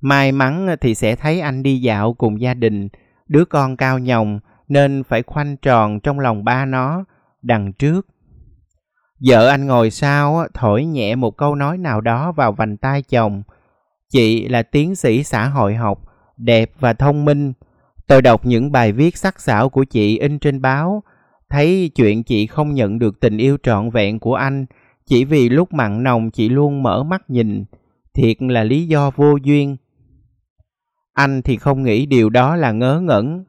May 0.00 0.32
mắn 0.32 0.66
ờ, 0.66 0.76
thì 0.76 0.94
sẽ 0.94 1.16
thấy 1.16 1.40
anh 1.40 1.62
đi 1.62 1.80
dạo 1.80 2.14
cùng 2.14 2.40
gia 2.40 2.54
đình, 2.54 2.88
đứa 3.28 3.44
con 3.44 3.76
cao 3.76 3.98
nhồng 3.98 4.40
nên 4.68 5.02
phải 5.04 5.22
khoanh 5.22 5.56
tròn 5.56 6.00
trong 6.00 6.20
lòng 6.20 6.44
ba 6.44 6.64
nó, 6.64 7.04
đằng 7.42 7.72
trước. 7.72 8.06
Vợ 9.26 9.48
anh 9.48 9.66
ngồi 9.66 9.90
sau 9.90 10.38
ờ, 10.38 10.48
thổi 10.54 10.84
nhẹ 10.84 11.14
một 11.14 11.36
câu 11.36 11.54
nói 11.54 11.78
nào 11.78 12.00
đó 12.00 12.32
vào 12.32 12.52
vành 12.52 12.76
tai 12.76 13.02
chồng. 13.02 13.42
Chị 14.08 14.48
là 14.48 14.62
tiến 14.62 14.94
sĩ 14.94 15.22
xã 15.22 15.48
hội 15.48 15.74
học, 15.74 16.02
đẹp 16.36 16.70
và 16.80 16.92
thông 16.92 17.24
minh. 17.24 17.52
Tôi 18.06 18.22
đọc 18.22 18.46
những 18.46 18.72
bài 18.72 18.92
viết 18.92 19.16
sắc 19.16 19.40
sảo 19.40 19.68
của 19.68 19.84
chị 19.84 20.18
in 20.18 20.38
trên 20.38 20.62
báo, 20.62 21.02
thấy 21.50 21.90
chuyện 21.94 22.22
chị 22.22 22.46
không 22.46 22.74
nhận 22.74 22.98
được 22.98 23.20
tình 23.20 23.38
yêu 23.38 23.56
trọn 23.62 23.90
vẹn 23.90 24.18
của 24.18 24.34
anh 24.34 24.66
chỉ 25.10 25.24
vì 25.24 25.48
lúc 25.48 25.72
mặn 25.72 26.02
nồng 26.02 26.30
chị 26.30 26.48
luôn 26.48 26.82
mở 26.82 27.02
mắt 27.02 27.30
nhìn, 27.30 27.64
thiệt 28.14 28.36
là 28.42 28.64
lý 28.64 28.86
do 28.86 29.10
vô 29.10 29.36
duyên. 29.42 29.76
Anh 31.20 31.42
thì 31.42 31.56
không 31.56 31.82
nghĩ 31.82 32.06
điều 32.06 32.30
đó 32.30 32.56
là 32.56 32.72
ngớ 32.72 33.00
ngẩn. 33.00 33.44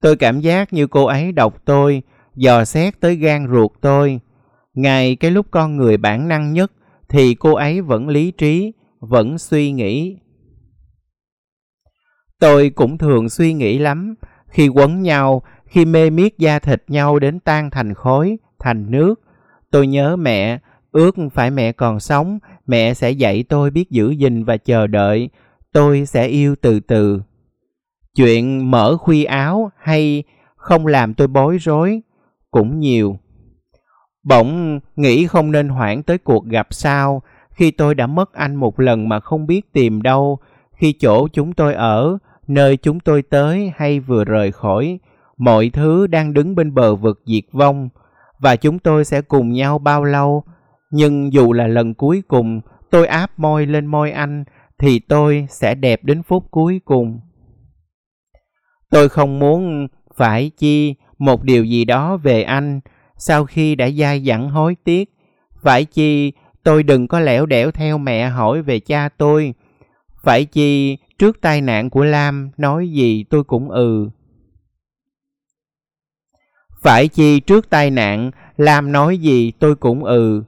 Tôi 0.00 0.16
cảm 0.16 0.40
giác 0.40 0.72
như 0.72 0.86
cô 0.86 1.04
ấy 1.04 1.32
đọc 1.32 1.62
tôi, 1.64 2.02
dò 2.34 2.64
xét 2.64 3.00
tới 3.00 3.16
gan 3.16 3.46
ruột 3.52 3.70
tôi. 3.80 4.20
Ngay 4.74 5.16
cái 5.16 5.30
lúc 5.30 5.46
con 5.50 5.76
người 5.76 5.96
bản 5.96 6.28
năng 6.28 6.52
nhất 6.52 6.72
thì 7.08 7.34
cô 7.34 7.54
ấy 7.54 7.80
vẫn 7.80 8.08
lý 8.08 8.30
trí, 8.30 8.72
vẫn 9.00 9.38
suy 9.38 9.72
nghĩ. 9.72 10.18
Tôi 12.40 12.70
cũng 12.70 12.98
thường 12.98 13.28
suy 13.28 13.52
nghĩ 13.52 13.78
lắm, 13.78 14.14
khi 14.48 14.68
quấn 14.68 15.02
nhau, 15.02 15.42
khi 15.66 15.84
mê 15.84 16.10
miết 16.10 16.38
da 16.38 16.58
thịt 16.58 16.82
nhau 16.88 17.18
đến 17.18 17.40
tan 17.40 17.70
thành 17.70 17.94
khối, 17.94 18.38
thành 18.58 18.90
nước. 18.90 19.20
Tôi 19.70 19.86
nhớ 19.86 20.16
mẹ, 20.16 20.58
ước 20.92 21.16
phải 21.32 21.50
mẹ 21.50 21.72
còn 21.72 22.00
sống, 22.00 22.38
mẹ 22.66 22.94
sẽ 22.94 23.10
dạy 23.10 23.44
tôi 23.48 23.70
biết 23.70 23.90
giữ 23.90 24.10
gìn 24.10 24.44
và 24.44 24.56
chờ 24.56 24.86
đợi, 24.86 25.30
tôi 25.76 26.06
sẽ 26.06 26.26
yêu 26.26 26.54
từ 26.60 26.80
từ. 26.80 27.22
Chuyện 28.14 28.70
mở 28.70 28.96
khuy 28.96 29.24
áo 29.24 29.70
hay 29.78 30.24
không 30.56 30.86
làm 30.86 31.14
tôi 31.14 31.28
bối 31.28 31.58
rối 31.58 32.00
cũng 32.50 32.78
nhiều. 32.80 33.18
Bỗng 34.22 34.80
nghĩ 34.96 35.26
không 35.26 35.52
nên 35.52 35.68
hoãn 35.68 36.02
tới 36.02 36.18
cuộc 36.18 36.44
gặp 36.44 36.66
sau 36.70 37.22
khi 37.50 37.70
tôi 37.70 37.94
đã 37.94 38.06
mất 38.06 38.32
anh 38.32 38.54
một 38.54 38.80
lần 38.80 39.08
mà 39.08 39.20
không 39.20 39.46
biết 39.46 39.72
tìm 39.72 40.02
đâu, 40.02 40.38
khi 40.72 40.92
chỗ 40.92 41.28
chúng 41.28 41.52
tôi 41.52 41.74
ở, 41.74 42.18
nơi 42.46 42.76
chúng 42.76 43.00
tôi 43.00 43.22
tới 43.22 43.72
hay 43.76 44.00
vừa 44.00 44.24
rời 44.24 44.52
khỏi, 44.52 44.98
mọi 45.36 45.70
thứ 45.72 46.06
đang 46.06 46.34
đứng 46.34 46.54
bên 46.54 46.74
bờ 46.74 46.94
vực 46.94 47.22
diệt 47.26 47.44
vong 47.52 47.88
và 48.38 48.56
chúng 48.56 48.78
tôi 48.78 49.04
sẽ 49.04 49.22
cùng 49.22 49.52
nhau 49.52 49.78
bao 49.78 50.04
lâu. 50.04 50.44
Nhưng 50.90 51.32
dù 51.32 51.52
là 51.52 51.66
lần 51.66 51.94
cuối 51.94 52.22
cùng 52.28 52.60
tôi 52.90 53.06
áp 53.06 53.30
môi 53.38 53.66
lên 53.66 53.86
môi 53.86 54.10
anh 54.10 54.44
thì 54.78 54.98
tôi 54.98 55.46
sẽ 55.50 55.74
đẹp 55.74 56.04
đến 56.04 56.22
phút 56.22 56.50
cuối 56.50 56.80
cùng. 56.84 57.20
Tôi 58.90 59.08
không 59.08 59.38
muốn 59.38 59.86
phải 60.16 60.50
chi 60.56 60.94
một 61.18 61.42
điều 61.42 61.64
gì 61.64 61.84
đó 61.84 62.16
về 62.16 62.42
anh 62.42 62.80
sau 63.16 63.44
khi 63.44 63.74
đã 63.74 63.90
dai 63.90 64.24
dẳng 64.24 64.50
hối 64.50 64.76
tiếc. 64.84 65.10
Phải 65.62 65.84
chi 65.84 66.32
tôi 66.62 66.82
đừng 66.82 67.08
có 67.08 67.20
lẻo 67.20 67.46
đẻo 67.46 67.70
theo 67.70 67.98
mẹ 67.98 68.28
hỏi 68.28 68.62
về 68.62 68.80
cha 68.80 69.08
tôi. 69.08 69.54
Phải 70.22 70.44
chi 70.44 70.96
trước 71.18 71.40
tai 71.40 71.60
nạn 71.60 71.90
của 71.90 72.04
Lam 72.04 72.50
nói 72.56 72.90
gì 72.90 73.24
tôi 73.30 73.44
cũng 73.44 73.70
ừ. 73.70 74.10
Phải 76.82 77.08
chi 77.08 77.40
trước 77.40 77.70
tai 77.70 77.90
nạn 77.90 78.30
Lam 78.56 78.92
nói 78.92 79.18
gì 79.18 79.52
tôi 79.58 79.76
cũng 79.76 80.04
ừ. 80.04 80.44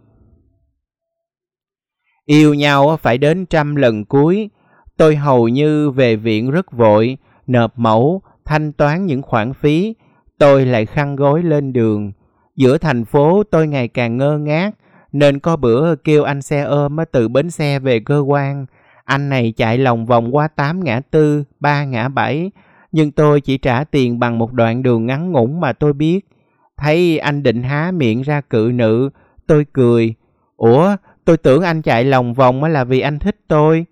Yêu 2.31 2.55
nhau 2.55 2.97
phải 3.03 3.19
đến 3.19 3.47
trăm 3.47 3.77
lần 3.77 4.05
cuối. 4.05 4.51
Tôi 4.97 5.17
hầu 5.17 5.49
như 5.49 5.91
về 5.91 6.17
viện 6.17 6.51
rất 6.51 6.73
vội, 6.73 7.19
nộp 7.47 7.79
mẫu, 7.79 8.23
thanh 8.45 8.73
toán 8.73 9.07
những 9.07 9.23
khoản 9.23 9.53
phí. 9.55 9.95
Tôi 10.39 10.67
lại 10.67 10.87
khăn 10.87 11.17
gối 11.17 11.43
lên 11.43 11.73
đường. 11.73 12.13
Giữa 12.57 12.79
thành 12.79 13.05
phố 13.05 13.43
tôi 13.51 13.69
ngày 13.69 13.89
càng 13.89 14.17
ngơ 14.17 14.39
ngác, 14.39 14.71
nên 15.13 15.39
có 15.39 15.57
bữa 15.57 15.95
kêu 15.95 16.25
anh 16.25 16.43
xe 16.43 16.63
ôm 16.63 16.97
từ 17.13 17.29
bến 17.29 17.51
xe 17.51 17.79
về 17.79 18.01
cơ 18.01 18.19
quan. 18.19 18.67
Anh 19.05 19.29
này 19.29 19.53
chạy 19.57 19.79
lòng 19.79 20.07
vòng 20.07 20.37
qua 20.37 20.49
tám 20.49 20.85
ngã 20.85 21.01
tư, 21.11 21.45
ba 21.61 21.85
ngã 21.85 22.09
bảy, 22.09 22.51
nhưng 22.93 23.11
tôi 23.11 23.41
chỉ 23.41 23.59
trả 23.59 23.85
tiền 23.85 24.19
bằng 24.19 24.39
một 24.39 24.53
đoạn 24.53 24.83
đường 24.83 25.07
ngắn 25.07 25.33
ngủn 25.33 25.61
mà 25.61 25.73
tôi 25.73 25.93
biết. 25.93 26.29
Thấy 26.77 27.19
anh 27.19 27.43
định 27.43 27.63
há 27.63 27.91
miệng 27.95 28.23
ra 28.23 28.41
cự 28.41 28.71
nữ, 28.75 29.11
tôi 29.47 29.67
cười. 29.73 30.15
Ủa, 30.57 30.97
tôi 31.29 31.37
tưởng 31.37 31.63
anh 31.63 31.83
chạy 31.83 32.05
lòng 32.05 32.35
vòng 32.35 32.65
là 32.65 32.85
vì 32.85 33.01
anh 33.01 33.19
thích 33.19 33.37
tôi. 33.49 33.87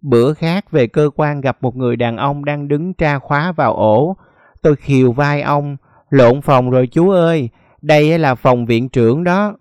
Bữa 0.00 0.32
khác 0.34 0.70
về 0.70 0.86
cơ 0.86 1.10
quan 1.16 1.40
gặp 1.40 1.58
một 1.60 1.76
người 1.76 1.96
đàn 1.96 2.16
ông 2.16 2.44
đang 2.44 2.68
đứng 2.68 2.94
tra 2.94 3.18
khóa 3.18 3.52
vào 3.52 3.74
ổ. 3.74 4.16
Tôi 4.62 4.76
khiều 4.76 5.12
vai 5.12 5.42
ông, 5.42 5.76
lộn 6.10 6.42
phòng 6.42 6.70
rồi 6.70 6.86
chú 6.86 7.10
ơi, 7.10 7.48
đây 7.82 8.18
là 8.18 8.34
phòng 8.34 8.66
viện 8.66 8.88
trưởng 8.88 9.24
đó. 9.24 9.56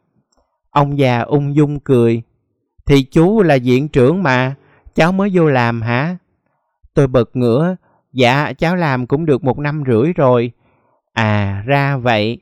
Ông 0.69 0.99
già 0.99 1.19
ung 1.19 1.55
dung 1.55 1.79
cười. 1.79 2.21
Thì 2.85 3.03
chú 3.03 3.41
là 3.41 3.57
viện 3.63 3.87
trưởng 3.87 4.23
mà, 4.23 4.55
cháu 4.95 5.11
mới 5.11 5.29
vô 5.33 5.45
làm 5.45 5.81
hả? 5.81 6.17
Tôi 6.93 7.07
bật 7.07 7.35
ngửa, 7.35 7.75
dạ 8.13 8.53
cháu 8.53 8.75
làm 8.75 9.07
cũng 9.07 9.25
được 9.25 9.43
một 9.43 9.59
năm 9.59 9.83
rưỡi 9.87 10.13
rồi. 10.13 10.51
À 11.13 11.63
ra 11.65 11.97
vậy. 11.97 12.39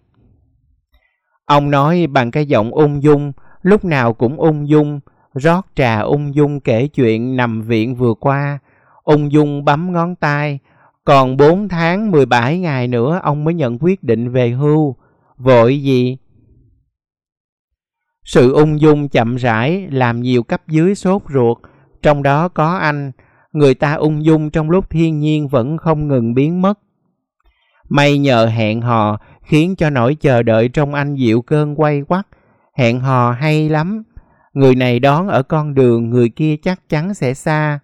Ông 1.45 1.71
nói 1.71 2.07
bằng 2.07 2.31
cái 2.31 2.45
giọng 2.45 2.71
ung 2.71 3.03
dung, 3.03 3.31
lúc 3.67 3.85
nào 3.85 4.13
cũng 4.13 4.37
ung 4.39 4.69
dung, 4.69 4.99
rót 5.33 5.65
trà 5.75 5.99
ung 5.99 6.35
dung 6.35 6.59
kể 6.59 6.87
chuyện 6.87 7.35
nằm 7.35 7.61
viện 7.61 7.95
vừa 7.95 8.13
qua. 8.13 8.59
Ung 9.03 9.31
dung 9.31 9.65
bấm 9.65 9.93
ngón 9.93 10.15
tay, 10.15 10.59
còn 11.05 11.37
4 11.37 11.67
tháng 11.69 12.11
17 12.11 12.59
ngày 12.59 12.87
nữa 12.87 13.19
ông 13.23 13.43
mới 13.43 13.53
nhận 13.53 13.77
quyết 13.81 14.03
định 14.03 14.31
về 14.31 14.49
hưu. 14.49 14.95
Vội 15.37 15.81
gì? 15.83 16.17
Sự 18.23 18.53
ung 18.53 18.81
dung 18.81 19.09
chậm 19.09 19.35
rãi 19.35 19.87
làm 19.91 20.21
nhiều 20.21 20.43
cấp 20.43 20.61
dưới 20.67 20.95
sốt 20.95 21.21
ruột, 21.33 21.57
trong 22.01 22.23
đó 22.23 22.47
có 22.47 22.77
anh. 22.77 23.11
Người 23.51 23.73
ta 23.73 23.93
ung 23.93 24.25
dung 24.25 24.49
trong 24.49 24.69
lúc 24.69 24.89
thiên 24.89 25.19
nhiên 25.19 25.47
vẫn 25.47 25.77
không 25.77 26.07
ngừng 26.07 26.33
biến 26.33 26.61
mất. 26.61 26.79
May 27.89 28.17
nhờ 28.17 28.45
hẹn 28.45 28.81
hò 28.81 29.19
khiến 29.41 29.75
cho 29.75 29.89
nỗi 29.89 30.15
chờ 30.15 30.43
đợi 30.43 30.69
trong 30.69 30.93
anh 30.93 31.15
dịu 31.15 31.41
cơn 31.41 31.75
quay 31.75 32.01
quắt. 32.07 32.27
Hẹn 32.77 32.99
hò 32.99 33.31
hay 33.31 33.69
lắm. 33.69 34.03
Người 34.53 34.75
này 34.75 34.99
đón 34.99 35.27
ở 35.27 35.43
con 35.43 35.73
đường, 35.73 36.09
người 36.09 36.29
kia 36.29 36.55
chắc 36.63 36.89
chắn 36.89 37.13
sẽ 37.13 37.33
xa. 37.33 37.79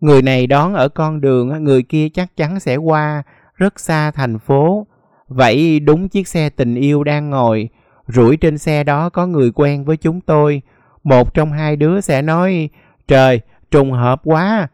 Người 0.00 0.22
này 0.22 0.46
đón 0.46 0.74
ở 0.74 0.88
con 0.88 1.20
đường, 1.20 1.64
người 1.64 1.82
kia 1.82 2.08
chắc 2.08 2.36
chắn 2.36 2.60
sẽ 2.60 2.76
qua, 2.76 3.22
rất 3.54 3.80
xa 3.80 4.10
thành 4.10 4.38
phố. 4.38 4.86
Vậy 5.28 5.80
đúng 5.80 6.08
chiếc 6.08 6.28
xe 6.28 6.50
tình 6.50 6.74
yêu 6.74 7.04
đang 7.04 7.30
ngồi, 7.30 7.68
rủi 8.08 8.36
trên 8.36 8.58
xe 8.58 8.84
đó 8.84 9.08
có 9.08 9.26
người 9.26 9.52
quen 9.54 9.84
với 9.84 9.96
chúng 9.96 10.20
tôi. 10.20 10.62
Một 11.04 11.34
trong 11.34 11.52
hai 11.52 11.76
đứa 11.76 12.00
sẽ 12.00 12.22
nói, 12.22 12.68
trời, 13.08 13.40
trùng 13.70 13.92
hợp 13.92 14.20
quá. 14.24 14.68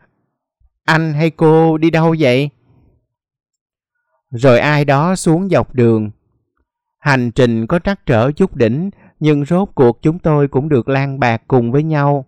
Anh 0.85 1.13
hay 1.13 1.31
cô 1.31 1.79
đi 1.79 1.91
đâu 1.91 2.15
vậy? 2.19 2.51
Rồi 4.31 4.59
ai 4.59 4.85
đó 4.85 5.17
xuống 5.17 5.49
dọc 5.49 5.75
đường. 5.75 6.11
Hành 6.99 7.31
trình 7.31 7.67
có 7.67 7.79
trắc 7.79 8.07
trở 8.07 8.33
chút 8.33 8.57
đỉnh, 8.57 8.91
nhưng 9.23 9.45
rốt 9.45 9.69
cuộc 9.75 10.03
chúng 10.03 10.19
tôi 10.19 10.49
cũng 10.49 10.69
được 10.69 10.89
lan 10.89 11.21
bạc 11.21 11.43
cùng 11.49 11.73
với 11.73 11.83
nhau. 11.83 12.25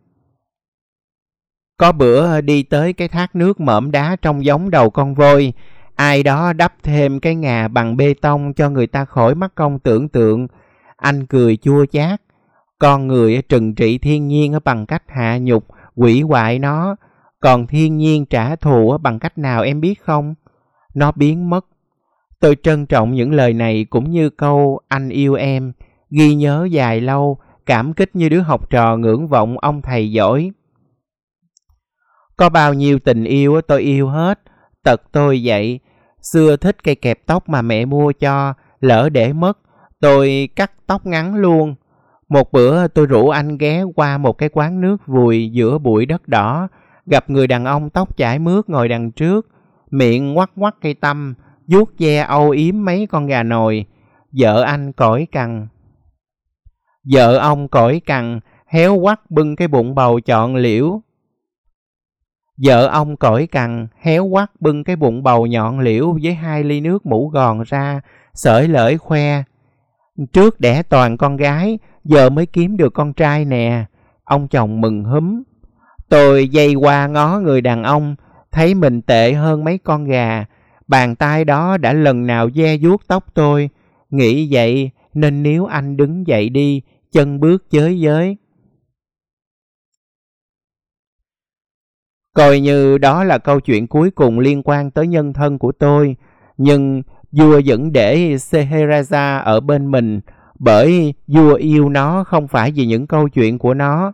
Có 1.78 1.92
bữa 1.92 2.40
đi 2.40 2.62
tới 2.62 2.92
cái 2.92 3.08
thác 3.08 3.36
nước 3.36 3.60
mỏm 3.60 3.90
đá 3.90 4.16
trong 4.22 4.44
giống 4.44 4.70
đầu 4.70 4.90
con 4.90 5.14
voi, 5.14 5.52
ai 5.94 6.22
đó 6.22 6.52
đắp 6.52 6.74
thêm 6.82 7.20
cái 7.20 7.34
ngà 7.34 7.68
bằng 7.68 7.96
bê 7.96 8.14
tông 8.14 8.54
cho 8.54 8.70
người 8.70 8.86
ta 8.86 9.04
khỏi 9.04 9.34
mắc 9.34 9.54
công 9.54 9.78
tưởng 9.78 10.08
tượng. 10.08 10.46
Anh 10.96 11.26
cười 11.26 11.56
chua 11.56 11.86
chát. 11.86 12.20
Con 12.78 13.06
người 13.06 13.42
trừng 13.48 13.74
trị 13.74 13.98
thiên 13.98 14.28
nhiên 14.28 14.58
bằng 14.64 14.86
cách 14.86 15.02
hạ 15.08 15.38
nhục, 15.38 15.66
quỷ 15.94 16.20
hoại 16.20 16.58
nó. 16.58 16.96
Còn 17.40 17.66
thiên 17.66 17.96
nhiên 17.96 18.26
trả 18.26 18.56
thù 18.56 18.98
bằng 18.98 19.18
cách 19.18 19.38
nào 19.38 19.62
em 19.62 19.80
biết 19.80 20.00
không? 20.00 20.34
Nó 20.94 21.12
biến 21.12 21.50
mất. 21.50 21.66
Tôi 22.40 22.56
trân 22.62 22.86
trọng 22.86 23.14
những 23.14 23.32
lời 23.32 23.52
này 23.52 23.86
cũng 23.90 24.10
như 24.10 24.30
câu 24.30 24.80
anh 24.88 25.08
yêu 25.08 25.34
em, 25.34 25.72
ghi 26.18 26.34
nhớ 26.34 26.68
dài 26.70 27.00
lâu, 27.00 27.38
cảm 27.66 27.92
kích 27.92 28.16
như 28.16 28.28
đứa 28.28 28.40
học 28.40 28.70
trò 28.70 28.96
ngưỡng 28.96 29.28
vọng 29.28 29.58
ông 29.58 29.82
thầy 29.82 30.12
giỏi. 30.12 30.50
Có 32.36 32.48
bao 32.48 32.74
nhiêu 32.74 32.98
tình 32.98 33.24
yêu 33.24 33.60
tôi 33.60 33.82
yêu 33.82 34.08
hết, 34.08 34.40
tật 34.82 35.02
tôi 35.12 35.40
vậy. 35.44 35.80
Xưa 36.32 36.56
thích 36.56 36.84
cây 36.84 36.94
kẹp 36.94 37.26
tóc 37.26 37.48
mà 37.48 37.62
mẹ 37.62 37.84
mua 37.84 38.12
cho, 38.12 38.54
lỡ 38.80 39.08
để 39.08 39.32
mất, 39.32 39.58
tôi 40.00 40.48
cắt 40.56 40.72
tóc 40.86 41.06
ngắn 41.06 41.34
luôn. 41.34 41.74
Một 42.28 42.52
bữa 42.52 42.88
tôi 42.88 43.06
rủ 43.06 43.28
anh 43.28 43.58
ghé 43.58 43.82
qua 43.96 44.18
một 44.18 44.32
cái 44.32 44.48
quán 44.48 44.80
nước 44.80 44.96
vùi 45.06 45.50
giữa 45.52 45.78
bụi 45.78 46.06
đất 46.06 46.28
đỏ, 46.28 46.68
gặp 47.06 47.30
người 47.30 47.46
đàn 47.46 47.64
ông 47.64 47.90
tóc 47.90 48.16
chải 48.16 48.38
mướt 48.38 48.68
ngồi 48.68 48.88
đằng 48.88 49.10
trước, 49.10 49.48
miệng 49.90 50.32
ngoắc 50.32 50.50
ngoắc 50.56 50.76
cây 50.80 50.94
tăm, 50.94 51.34
vuốt 51.66 51.90
ve 51.98 52.18
âu 52.18 52.50
yếm 52.50 52.84
mấy 52.84 53.06
con 53.06 53.26
gà 53.26 53.42
nồi. 53.42 53.86
Vợ 54.32 54.62
anh 54.62 54.92
cõi 54.92 55.26
cằn. 55.32 55.68
Vợ 57.12 57.36
ông 57.36 57.68
cõi 57.68 58.00
cằn, 58.06 58.40
héo 58.66 59.00
quắt 59.00 59.30
bưng 59.30 59.56
cái 59.56 59.68
bụng 59.68 59.94
bầu 59.94 60.20
chọn 60.20 60.56
liễu, 60.56 61.00
Vợ 62.56 62.86
ông 62.86 63.16
cõi 63.16 63.46
cằn, 63.46 63.86
héo 64.00 64.28
quắt 64.28 64.50
bưng 64.60 64.84
cái 64.84 64.96
bụng 64.96 65.22
bầu 65.22 65.46
nhọn 65.46 65.80
liễu 65.80 66.16
với 66.22 66.34
hai 66.34 66.64
ly 66.64 66.80
nước 66.80 67.06
mũ 67.06 67.28
gòn 67.28 67.62
ra, 67.66 68.00
sởi 68.34 68.68
lởi 68.68 68.98
khoe. 68.98 69.42
Trước 70.32 70.60
đẻ 70.60 70.82
toàn 70.82 71.16
con 71.16 71.36
gái, 71.36 71.78
giờ 72.04 72.30
mới 72.30 72.46
kiếm 72.46 72.76
được 72.76 72.94
con 72.94 73.12
trai 73.12 73.44
nè. 73.44 73.84
Ông 74.24 74.48
chồng 74.48 74.80
mừng 74.80 75.04
húm. 75.04 75.42
Tôi 76.08 76.48
dây 76.48 76.74
qua 76.74 77.06
ngó 77.06 77.40
người 77.40 77.60
đàn 77.60 77.82
ông, 77.82 78.16
thấy 78.52 78.74
mình 78.74 79.02
tệ 79.02 79.32
hơn 79.32 79.64
mấy 79.64 79.78
con 79.78 80.04
gà. 80.04 80.44
Bàn 80.86 81.16
tay 81.16 81.44
đó 81.44 81.76
đã 81.76 81.92
lần 81.92 82.26
nào 82.26 82.48
ve 82.54 82.76
vuốt 82.82 83.02
tóc 83.06 83.24
tôi. 83.34 83.70
Nghĩ 84.10 84.48
vậy 84.50 84.90
nên 85.14 85.42
nếu 85.42 85.66
anh 85.66 85.96
đứng 85.96 86.26
dậy 86.26 86.48
đi, 86.48 86.82
chân 87.14 87.40
bước 87.40 87.64
giới 87.70 88.00
giới. 88.00 88.36
Coi 92.34 92.60
như 92.60 92.98
đó 92.98 93.24
là 93.24 93.38
câu 93.38 93.60
chuyện 93.60 93.86
cuối 93.86 94.10
cùng 94.10 94.38
liên 94.38 94.62
quan 94.62 94.90
tới 94.90 95.06
nhân 95.06 95.32
thân 95.32 95.58
của 95.58 95.72
tôi, 95.72 96.16
nhưng 96.56 97.02
vua 97.32 97.60
vẫn 97.66 97.92
để 97.92 98.16
Scheherazade 98.34 99.42
ở 99.42 99.60
bên 99.60 99.90
mình 99.90 100.20
bởi 100.58 101.14
vua 101.26 101.54
yêu 101.54 101.88
nó 101.88 102.24
không 102.24 102.48
phải 102.48 102.70
vì 102.70 102.86
những 102.86 103.06
câu 103.06 103.28
chuyện 103.28 103.58
của 103.58 103.74
nó. 103.74 104.12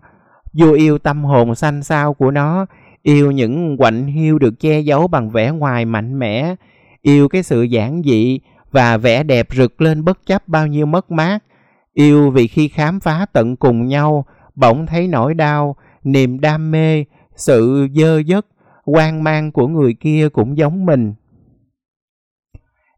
Vua 0.53 0.73
yêu 0.73 0.99
tâm 0.99 1.25
hồn 1.25 1.55
xanh 1.55 1.83
xao 1.83 2.15
của 2.15 2.31
nó, 2.31 2.67
yêu 3.03 3.31
những 3.31 3.77
quạnh 3.77 4.07
hiu 4.07 4.39
được 4.39 4.61
che 4.61 4.81
giấu 4.81 5.09
bằng 5.09 5.31
vẻ 5.31 5.51
ngoài 5.51 5.85
mạnh 5.85 6.19
mẽ, 6.19 6.55
yêu 7.03 7.29
cái 7.29 7.43
sự 7.43 7.63
giản 7.63 8.03
dị 8.05 8.41
và 8.71 8.97
vẻ 8.97 9.23
đẹp 9.23 9.47
rực 9.51 9.81
lên 9.81 10.05
bất 10.05 10.27
chấp 10.27 10.49
bao 10.49 10.67
nhiêu 10.67 10.87
mất 10.87 11.11
mát, 11.11 11.39
yêu 11.95 12.31
vì 12.31 12.47
khi 12.47 12.69
khám 12.69 13.01
phá 13.01 13.27
tận 13.33 13.57
cùng 13.57 13.87
nhau, 13.87 14.25
bỗng 14.55 14.87
thấy 14.87 15.09
nỗi 15.09 15.35
đau, 15.35 15.77
niềm 16.05 16.41
đam 16.41 16.71
mê, 16.71 17.05
sự 17.37 17.89
dơ 17.95 18.23
dất, 18.23 18.47
quan 18.85 19.25
mang 19.25 19.53
của 19.53 19.69
người 19.69 19.95
kia 20.01 20.29
cũng 20.33 20.57
giống 20.57 20.87
mình. 20.87 21.15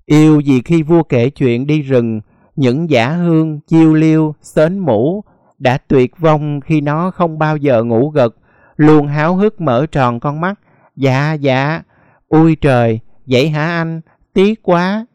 Yêu 0.06 0.42
vì 0.46 0.62
khi 0.62 0.82
vua 0.82 1.02
kể 1.02 1.30
chuyện 1.30 1.66
đi 1.66 1.82
rừng, 1.82 2.20
những 2.56 2.90
giả 2.90 3.10
hương, 3.10 3.60
chiêu 3.60 3.94
liêu, 3.94 4.34
sến 4.42 4.78
mũ 4.78 5.24
đã 5.58 5.78
tuyệt 5.78 6.18
vong 6.18 6.60
khi 6.60 6.80
nó 6.80 7.10
không 7.10 7.38
bao 7.38 7.56
giờ 7.56 7.84
ngủ 7.84 8.10
gật, 8.10 8.36
luôn 8.76 9.06
háo 9.06 9.36
hức 9.36 9.60
mở 9.60 9.86
tròn 9.86 10.20
con 10.20 10.40
mắt. 10.40 10.60
Dạ, 10.96 11.32
dạ, 11.32 11.82
ui 12.28 12.56
trời, 12.56 13.00
vậy 13.26 13.48
hả 13.48 13.64
anh? 13.64 14.00
tiếc 14.34 14.62
quá. 14.62 15.06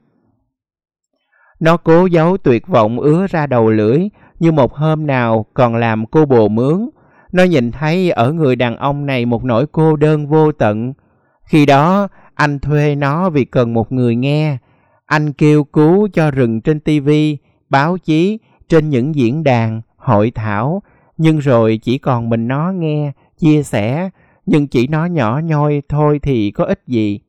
Nó 1.59 1.77
cố 1.77 2.05
giấu 2.05 2.37
tuyệt 2.37 2.67
vọng 2.67 2.99
ứa 2.99 3.27
ra 3.29 3.47
đầu 3.47 3.69
lưỡi, 3.69 3.99
như 4.39 4.51
một 4.51 4.73
hôm 4.73 5.07
nào 5.07 5.45
còn 5.53 5.75
làm 5.75 6.05
cô 6.05 6.25
bồ 6.25 6.47
mướn. 6.47 6.89
Nó 7.31 7.43
nhìn 7.43 7.71
thấy 7.71 8.11
ở 8.11 8.31
người 8.31 8.55
đàn 8.55 8.77
ông 8.77 9.05
này 9.05 9.25
một 9.25 9.43
nỗi 9.43 9.65
cô 9.71 9.95
đơn 9.95 10.27
vô 10.27 10.51
tận. 10.51 10.93
Khi 11.43 11.65
đó, 11.65 12.07
anh 12.35 12.59
thuê 12.59 12.95
nó 12.95 13.29
vì 13.29 13.45
cần 13.45 13.73
một 13.73 13.91
người 13.91 14.15
nghe. 14.15 14.57
Anh 15.05 15.33
kêu 15.33 15.63
cứu 15.63 16.07
cho 16.13 16.31
rừng 16.31 16.61
trên 16.61 16.79
tivi, 16.79 17.37
báo 17.69 17.97
chí, 17.97 18.39
trên 18.69 18.89
những 18.89 19.15
diễn 19.15 19.43
đàn, 19.43 19.81
hội 19.97 20.31
thảo. 20.35 20.81
Nhưng 21.17 21.37
rồi 21.37 21.79
chỉ 21.83 21.97
còn 21.97 22.29
mình 22.29 22.47
nó 22.47 22.71
nghe, 22.71 23.11
chia 23.39 23.63
sẻ, 23.63 24.09
nhưng 24.45 24.67
chỉ 24.67 24.87
nó 24.87 25.05
nhỏ 25.05 25.39
nhoi 25.43 25.81
thôi 25.89 26.19
thì 26.23 26.51
có 26.51 26.63
ích 26.63 26.81
gì. 26.87 27.19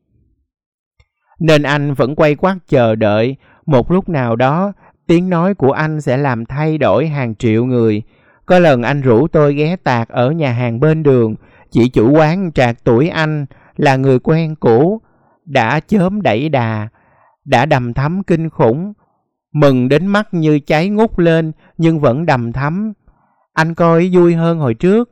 Nên 1.40 1.62
anh 1.62 1.94
vẫn 1.94 2.14
quay 2.14 2.34
quát 2.34 2.56
chờ 2.68 2.94
đợi, 2.94 3.36
một 3.68 3.90
lúc 3.90 4.08
nào 4.08 4.36
đó 4.36 4.72
tiếng 5.06 5.30
nói 5.30 5.54
của 5.54 5.72
anh 5.72 6.00
sẽ 6.00 6.16
làm 6.16 6.46
thay 6.46 6.78
đổi 6.78 7.06
hàng 7.08 7.34
triệu 7.34 7.64
người. 7.64 8.02
Có 8.46 8.58
lần 8.58 8.82
anh 8.82 9.00
rủ 9.00 9.28
tôi 9.28 9.54
ghé 9.54 9.76
tạc 9.76 10.08
ở 10.08 10.30
nhà 10.30 10.52
hàng 10.52 10.80
bên 10.80 11.02
đường, 11.02 11.34
chị 11.70 11.88
chủ 11.88 12.12
quán 12.12 12.52
trạc 12.52 12.84
tuổi 12.84 13.08
anh 13.08 13.46
là 13.76 13.96
người 13.96 14.18
quen 14.18 14.54
cũ, 14.54 15.00
đã 15.44 15.80
chớm 15.80 16.22
đẩy 16.22 16.48
đà, 16.48 16.88
đã 17.44 17.66
đầm 17.66 17.94
thắm 17.94 18.22
kinh 18.22 18.48
khủng, 18.48 18.92
mừng 19.52 19.88
đến 19.88 20.06
mắt 20.06 20.28
như 20.34 20.60
cháy 20.60 20.88
ngút 20.88 21.10
lên 21.16 21.52
nhưng 21.78 22.00
vẫn 22.00 22.26
đầm 22.26 22.52
thắm. 22.52 22.92
Anh 23.52 23.74
coi 23.74 24.10
vui 24.12 24.34
hơn 24.34 24.58
hồi 24.58 24.74
trước. 24.74 25.10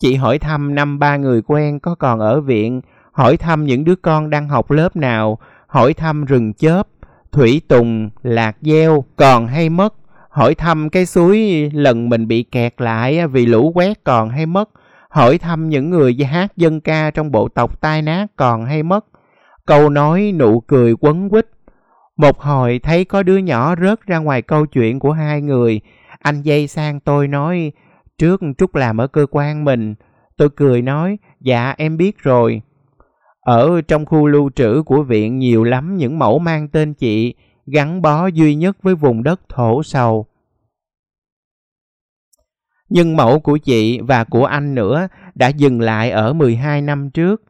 Chị 0.00 0.14
hỏi 0.14 0.38
thăm 0.38 0.74
năm 0.74 0.98
ba 0.98 1.16
người 1.16 1.42
quen 1.42 1.80
có 1.80 1.94
còn 1.94 2.20
ở 2.20 2.40
viện, 2.40 2.80
hỏi 3.12 3.36
thăm 3.36 3.64
những 3.64 3.84
đứa 3.84 3.96
con 3.96 4.30
đang 4.30 4.48
học 4.48 4.70
lớp 4.70 4.96
nào, 4.96 5.38
hỏi 5.66 5.94
thăm 5.94 6.24
rừng 6.24 6.54
chớp, 6.54 6.88
thủy 7.32 7.60
tùng, 7.68 8.10
lạc 8.22 8.56
gieo 8.60 9.04
còn 9.16 9.46
hay 9.46 9.68
mất, 9.68 9.94
hỏi 10.30 10.54
thăm 10.54 10.90
cái 10.90 11.06
suối 11.06 11.70
lần 11.72 12.08
mình 12.08 12.28
bị 12.28 12.42
kẹt 12.42 12.74
lại 12.78 13.26
vì 13.26 13.46
lũ 13.46 13.72
quét 13.74 14.04
còn 14.04 14.28
hay 14.28 14.46
mất, 14.46 14.70
hỏi 15.10 15.38
thăm 15.38 15.68
những 15.68 15.90
người 15.90 16.16
hát 16.30 16.56
dân 16.56 16.80
ca 16.80 17.10
trong 17.10 17.30
bộ 17.30 17.48
tộc 17.48 17.80
tai 17.80 18.02
nát 18.02 18.26
còn 18.36 18.64
hay 18.64 18.82
mất. 18.82 19.04
Câu 19.66 19.90
nói 19.90 20.32
nụ 20.38 20.60
cười 20.60 20.94
quấn 21.00 21.30
quýt. 21.30 21.46
Một 22.16 22.40
hồi 22.40 22.80
thấy 22.82 23.04
có 23.04 23.22
đứa 23.22 23.36
nhỏ 23.36 23.74
rớt 23.76 24.06
ra 24.06 24.18
ngoài 24.18 24.42
câu 24.42 24.66
chuyện 24.66 24.98
của 24.98 25.12
hai 25.12 25.42
người, 25.42 25.80
anh 26.18 26.42
dây 26.42 26.66
sang 26.66 27.00
tôi 27.00 27.28
nói, 27.28 27.72
trước 28.18 28.40
Trúc 28.58 28.74
làm 28.74 29.00
ở 29.00 29.06
cơ 29.06 29.26
quan 29.30 29.64
mình. 29.64 29.94
Tôi 30.36 30.48
cười 30.56 30.82
nói, 30.82 31.18
dạ 31.40 31.74
em 31.78 31.96
biết 31.96 32.18
rồi. 32.18 32.62
Ở 33.48 33.80
trong 33.80 34.06
khu 34.06 34.26
lưu 34.26 34.50
trữ 34.54 34.82
của 34.82 35.02
viện 35.02 35.38
nhiều 35.38 35.64
lắm 35.64 35.96
những 35.96 36.18
mẫu 36.18 36.38
mang 36.38 36.68
tên 36.68 36.94
chị, 36.94 37.34
gắn 37.66 38.02
bó 38.02 38.26
duy 38.26 38.54
nhất 38.54 38.76
với 38.82 38.94
vùng 38.94 39.22
đất 39.22 39.40
thổ 39.48 39.82
sầu. 39.82 40.26
Nhưng 42.88 43.16
mẫu 43.16 43.40
của 43.40 43.56
chị 43.56 44.00
và 44.00 44.24
của 44.24 44.44
anh 44.44 44.74
nữa 44.74 45.08
đã 45.34 45.48
dừng 45.48 45.80
lại 45.80 46.10
ở 46.10 46.32
12 46.32 46.82
năm 46.82 47.10
trước. 47.10 47.42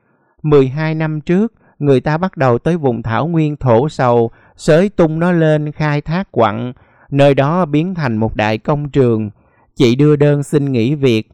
12 0.43 0.95
năm 0.95 1.21
trước, 1.21 1.53
người 1.79 2.01
ta 2.01 2.19
bắt 2.19 2.37
đầu 2.37 2.59
tới 2.59 2.77
vùng 2.77 3.03
thảo 3.03 3.27
nguyên 3.27 3.57
thổ 3.57 3.89
sầu, 3.89 4.31
xới 4.57 4.89
tung 4.89 5.19
nó 5.19 5.33
lên 5.33 5.73
khai 5.73 6.01
thác 6.01 6.33
quặng, 6.33 6.73
nơi 7.11 7.35
đó 7.35 7.65
biến 7.65 7.95
thành 7.95 8.17
một 8.17 8.37
đại 8.37 8.59
công 8.59 8.91
trường. 8.91 9.31
Chị 9.77 9.95
đưa 9.95 10.17
đơn 10.17 10.43
xin 10.43 10.73
nghỉ 10.73 10.95
việc, 10.95 11.29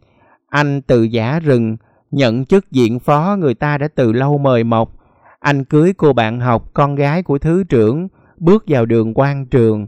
anh 0.48 0.82
từ 0.82 1.02
giả 1.02 1.40
rừng, 1.40 1.76
nhận 2.14 2.44
chức 2.44 2.70
diện 2.70 2.98
phó 2.98 3.36
người 3.38 3.54
ta 3.54 3.78
đã 3.78 3.88
từ 3.94 4.12
lâu 4.12 4.38
mời 4.38 4.64
mọc. 4.64 4.92
Anh 5.40 5.64
cưới 5.64 5.92
cô 5.96 6.12
bạn 6.12 6.40
học, 6.40 6.70
con 6.74 6.94
gái 6.94 7.22
của 7.22 7.38
thứ 7.38 7.64
trưởng, 7.64 8.08
bước 8.38 8.64
vào 8.68 8.86
đường 8.86 9.12
quan 9.14 9.46
trường. 9.46 9.86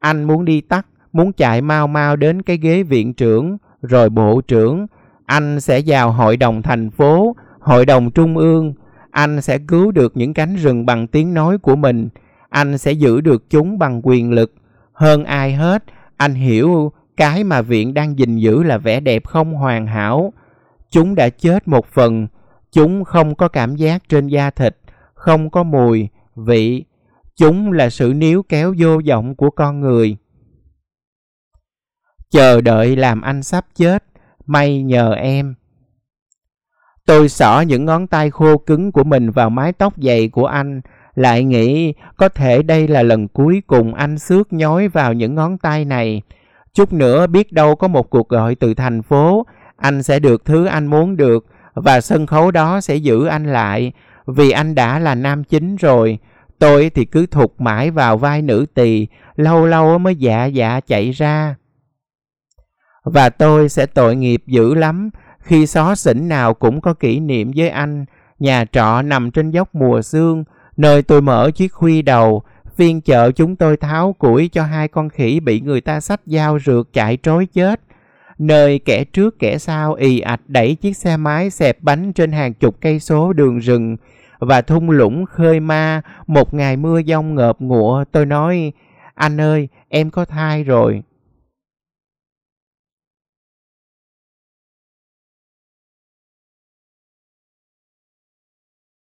Anh 0.00 0.24
muốn 0.24 0.44
đi 0.44 0.60
tắt, 0.60 0.86
muốn 1.12 1.32
chạy 1.32 1.60
mau 1.60 1.86
mau 1.86 2.16
đến 2.16 2.42
cái 2.42 2.56
ghế 2.56 2.82
viện 2.82 3.14
trưởng, 3.14 3.56
rồi 3.82 4.10
bộ 4.10 4.40
trưởng. 4.40 4.86
Anh 5.26 5.60
sẽ 5.60 5.82
vào 5.86 6.12
hội 6.12 6.36
đồng 6.36 6.62
thành 6.62 6.90
phố, 6.90 7.36
hội 7.60 7.86
đồng 7.86 8.10
trung 8.10 8.36
ương. 8.36 8.74
Anh 9.10 9.40
sẽ 9.40 9.58
cứu 9.58 9.92
được 9.92 10.12
những 10.16 10.34
cánh 10.34 10.56
rừng 10.56 10.86
bằng 10.86 11.06
tiếng 11.06 11.34
nói 11.34 11.58
của 11.58 11.76
mình. 11.76 12.08
Anh 12.48 12.78
sẽ 12.78 12.92
giữ 12.92 13.20
được 13.20 13.50
chúng 13.50 13.78
bằng 13.78 14.00
quyền 14.04 14.32
lực. 14.32 14.54
Hơn 14.92 15.24
ai 15.24 15.52
hết, 15.52 15.84
anh 16.16 16.34
hiểu 16.34 16.92
cái 17.16 17.44
mà 17.44 17.62
viện 17.62 17.94
đang 17.94 18.18
gìn 18.18 18.36
giữ 18.36 18.62
là 18.62 18.78
vẻ 18.78 19.00
đẹp 19.00 19.26
không 19.26 19.54
hoàn 19.54 19.86
hảo. 19.86 20.32
Chúng 20.90 21.14
đã 21.14 21.28
chết 21.28 21.68
một 21.68 21.86
phần, 21.86 22.26
chúng 22.72 23.04
không 23.04 23.34
có 23.34 23.48
cảm 23.48 23.76
giác 23.76 24.08
trên 24.08 24.26
da 24.26 24.50
thịt, 24.50 24.76
không 25.14 25.50
có 25.50 25.62
mùi, 25.62 26.08
vị. 26.36 26.84
Chúng 27.36 27.72
là 27.72 27.90
sự 27.90 28.12
níu 28.16 28.42
kéo 28.42 28.74
vô 28.78 29.00
vọng 29.08 29.34
của 29.34 29.50
con 29.50 29.80
người. 29.80 30.16
Chờ 32.30 32.60
đợi 32.60 32.96
làm 32.96 33.20
anh 33.20 33.42
sắp 33.42 33.66
chết, 33.74 34.04
may 34.46 34.82
nhờ 34.82 35.14
em. 35.14 35.54
Tôi 37.06 37.28
xỏ 37.28 37.60
những 37.60 37.84
ngón 37.84 38.06
tay 38.06 38.30
khô 38.30 38.58
cứng 38.58 38.92
của 38.92 39.04
mình 39.04 39.30
vào 39.30 39.50
mái 39.50 39.72
tóc 39.72 39.94
dày 39.96 40.28
của 40.28 40.46
anh, 40.46 40.80
lại 41.14 41.44
nghĩ 41.44 41.94
có 42.16 42.28
thể 42.28 42.62
đây 42.62 42.88
là 42.88 43.02
lần 43.02 43.28
cuối 43.28 43.62
cùng 43.66 43.94
anh 43.94 44.18
xước 44.18 44.52
nhói 44.52 44.88
vào 44.88 45.12
những 45.12 45.34
ngón 45.34 45.58
tay 45.58 45.84
này. 45.84 46.22
Chút 46.74 46.92
nữa 46.92 47.26
biết 47.26 47.52
đâu 47.52 47.76
có 47.76 47.88
một 47.88 48.10
cuộc 48.10 48.28
gọi 48.28 48.54
từ 48.54 48.74
thành 48.74 49.02
phố, 49.02 49.46
anh 49.78 50.02
sẽ 50.02 50.18
được 50.18 50.44
thứ 50.44 50.66
anh 50.66 50.86
muốn 50.86 51.16
được 51.16 51.46
và 51.74 52.00
sân 52.00 52.26
khấu 52.26 52.50
đó 52.50 52.80
sẽ 52.80 52.96
giữ 52.96 53.26
anh 53.26 53.52
lại 53.52 53.92
vì 54.26 54.50
anh 54.50 54.74
đã 54.74 54.98
là 54.98 55.14
nam 55.14 55.44
chính 55.44 55.76
rồi. 55.76 56.18
Tôi 56.58 56.90
thì 56.90 57.04
cứ 57.04 57.26
thụt 57.26 57.50
mãi 57.58 57.90
vào 57.90 58.18
vai 58.18 58.42
nữ 58.42 58.66
tỳ, 58.74 59.06
lâu 59.36 59.66
lâu 59.66 59.98
mới 59.98 60.16
dạ 60.16 60.46
dạ 60.46 60.80
chạy 60.80 61.10
ra. 61.10 61.56
Và 63.04 63.28
tôi 63.28 63.68
sẽ 63.68 63.86
tội 63.86 64.16
nghiệp 64.16 64.42
dữ 64.46 64.74
lắm 64.74 65.10
khi 65.38 65.66
xó 65.66 65.94
xỉnh 65.94 66.28
nào 66.28 66.54
cũng 66.54 66.80
có 66.80 66.94
kỷ 66.94 67.20
niệm 67.20 67.50
với 67.56 67.68
anh. 67.68 68.04
Nhà 68.38 68.64
trọ 68.72 69.02
nằm 69.02 69.30
trên 69.30 69.50
dốc 69.50 69.74
mùa 69.74 70.02
sương, 70.02 70.44
nơi 70.76 71.02
tôi 71.02 71.22
mở 71.22 71.50
chiếc 71.50 71.72
khuy 71.72 72.02
đầu, 72.02 72.42
phiên 72.76 73.00
chợ 73.00 73.32
chúng 73.32 73.56
tôi 73.56 73.76
tháo 73.76 74.12
củi 74.12 74.48
cho 74.48 74.62
hai 74.62 74.88
con 74.88 75.08
khỉ 75.08 75.40
bị 75.40 75.60
người 75.60 75.80
ta 75.80 76.00
xách 76.00 76.20
dao 76.26 76.58
rượt 76.58 76.86
chạy 76.92 77.18
trối 77.22 77.46
chết. 77.46 77.80
Nơi 78.38 78.78
kẻ 78.78 79.04
trước 79.04 79.38
kẻ 79.38 79.58
sau 79.58 79.94
ì 79.94 80.20
ạch 80.20 80.40
đẩy 80.48 80.74
chiếc 80.74 80.96
xe 80.96 81.16
máy 81.16 81.50
xẹp 81.50 81.82
bánh 81.82 82.12
trên 82.12 82.32
hàng 82.32 82.54
chục 82.54 82.76
cây 82.80 83.00
số 83.00 83.32
đường 83.32 83.58
rừng 83.58 83.96
và 84.38 84.60
thung 84.60 84.90
lũng 84.90 85.26
khơi 85.26 85.60
ma. 85.60 86.02
Một 86.26 86.54
ngày 86.54 86.76
mưa 86.76 86.98
giông 86.98 87.34
ngợp 87.34 87.56
ngụa, 87.60 88.04
tôi 88.12 88.26
nói, 88.26 88.72
anh 89.14 89.40
ơi, 89.40 89.68
em 89.88 90.10
có 90.10 90.24
thai 90.24 90.64
rồi. 90.64 91.02